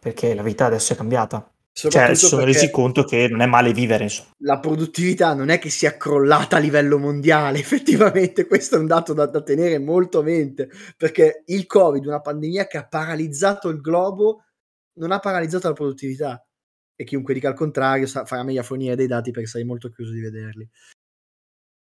perché 0.00 0.34
la 0.34 0.42
vita 0.42 0.66
adesso 0.66 0.92
è 0.92 0.96
cambiata. 0.96 1.48
Cioè, 1.72 2.14
si 2.14 2.26
sono 2.26 2.44
resi 2.44 2.68
conto 2.68 3.04
che 3.04 3.28
non 3.28 3.40
è 3.40 3.46
male 3.46 3.72
vivere. 3.72 4.04
Insomma. 4.04 4.30
La 4.38 4.58
produttività 4.58 5.32
non 5.34 5.48
è 5.48 5.58
che 5.58 5.70
sia 5.70 5.96
crollata 5.96 6.56
a 6.56 6.58
livello 6.58 6.98
mondiale, 6.98 7.58
effettivamente 7.60 8.46
questo 8.46 8.76
è 8.76 8.78
un 8.78 8.86
dato 8.86 9.12
da, 9.12 9.26
da 9.26 9.42
tenere 9.42 9.78
molto 9.78 10.18
a 10.18 10.22
mente, 10.22 10.68
perché 10.96 11.44
il 11.46 11.66
Covid, 11.66 12.04
una 12.04 12.20
pandemia 12.20 12.66
che 12.66 12.76
ha 12.76 12.86
paralizzato 12.86 13.68
il 13.68 13.80
globo, 13.80 14.44
non 15.00 15.12
ha 15.12 15.18
paralizzato 15.18 15.68
la 15.68 15.74
produttività. 15.74 16.44
E 16.94 17.04
chiunque 17.04 17.32
dica 17.34 17.48
il 17.48 17.54
contrario 17.54 18.06
sa, 18.06 18.26
farà 18.26 18.42
meglio 18.44 18.60
a 18.60 18.64
fornire 18.64 18.94
dei 18.94 19.06
dati 19.06 19.30
perché 19.30 19.48
sarei 19.48 19.66
molto 19.66 19.88
chiuso 19.88 20.12
di 20.12 20.20
vederli. 20.20 20.68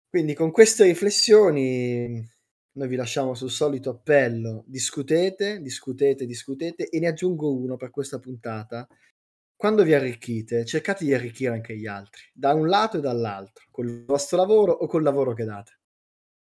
Quindi 0.09 0.35
con 0.35 0.51
queste 0.53 0.85
riflessioni 0.85 2.25
noi 2.73 2.89
vi 2.89 2.97
lasciamo 2.97 3.35
sul 3.35 3.51
solito 3.51 3.91
appello, 3.91 4.63
discutete, 4.67 5.61
discutete, 5.61 6.25
discutete 6.25 6.89
e 6.89 7.01
ne 7.01 7.09
aggiungo 7.09 7.53
uno 7.53 7.77
per 7.77 7.91
questa 7.91 8.21
puntata. 8.21 8.87
Quando 9.57 9.83
vi 9.83 9.93
arricchite, 9.93 10.65
cercate 10.65 11.05
di 11.05 11.13
arricchire 11.13 11.53
anche 11.53 11.77
gli 11.77 11.87
altri, 11.87 12.23
da 12.33 12.55
un 12.55 12.69
lato 12.69 12.99
e 12.99 13.01
dall'altro, 13.01 13.65
col 13.73 14.05
vostro 14.05 14.37
lavoro 14.37 14.71
o 14.71 14.87
col 14.87 15.03
lavoro 15.03 15.35
che 15.35 15.45
date. 15.45 15.81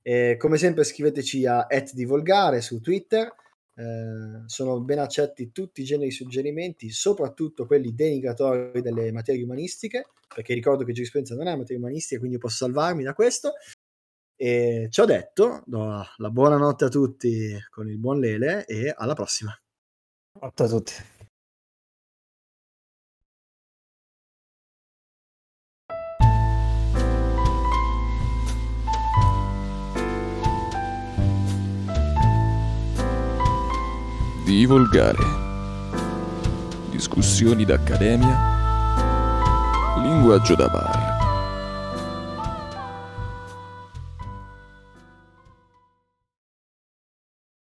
E 0.04 0.38
come 0.38 0.58
sempre 0.58 0.84
scriveteci 0.84 1.48
a 1.48 1.66
@divolgare 1.92 2.62
su 2.62 2.80
Twitter, 2.80 3.34
eh, 3.78 4.42
sono 4.48 4.80
ben 4.82 4.98
accetti 4.98 5.52
tutti 5.52 5.82
i 5.82 5.84
generi 5.84 6.10
di 6.10 6.16
suggerimenti, 6.16 6.90
soprattutto 6.90 7.68
quelli 7.68 7.94
denigratori 7.94 8.82
delle 8.82 9.12
materie 9.12 9.44
umanistiche, 9.44 10.08
perché 10.28 10.56
ricordo 10.56 10.84
che 10.84 10.94
giurisprudenza 10.94 11.36
non 11.36 11.48
è 11.48 11.56
materia 11.56 11.78
umanistica, 11.78 12.20
quindi 12.20 12.40
posso 12.40 12.66
salvarmi 12.66 13.04
da 13.04 13.14
questo. 13.14 13.54
E 14.36 14.88
ciò 14.90 15.06
detto, 15.06 15.62
do 15.66 16.04
la 16.18 16.30
buonanotte 16.30 16.86
a 16.86 16.90
tutti 16.90 17.56
con 17.70 17.88
il 17.88 18.00
buon 18.00 18.20
Lele 18.20 18.66
e 18.66 18.94
alla 18.96 19.14
prossima. 19.14 19.56
Ciao 20.40 20.66
a 20.66 20.70
tutti. 20.70 20.94
Di 34.48 34.66
volgare. 34.66 35.26
Discussioni 36.90 37.66
d'accademia. 37.66 38.38
Linguaggio 40.02 40.56
da 40.56 40.70
bar. 40.70 41.07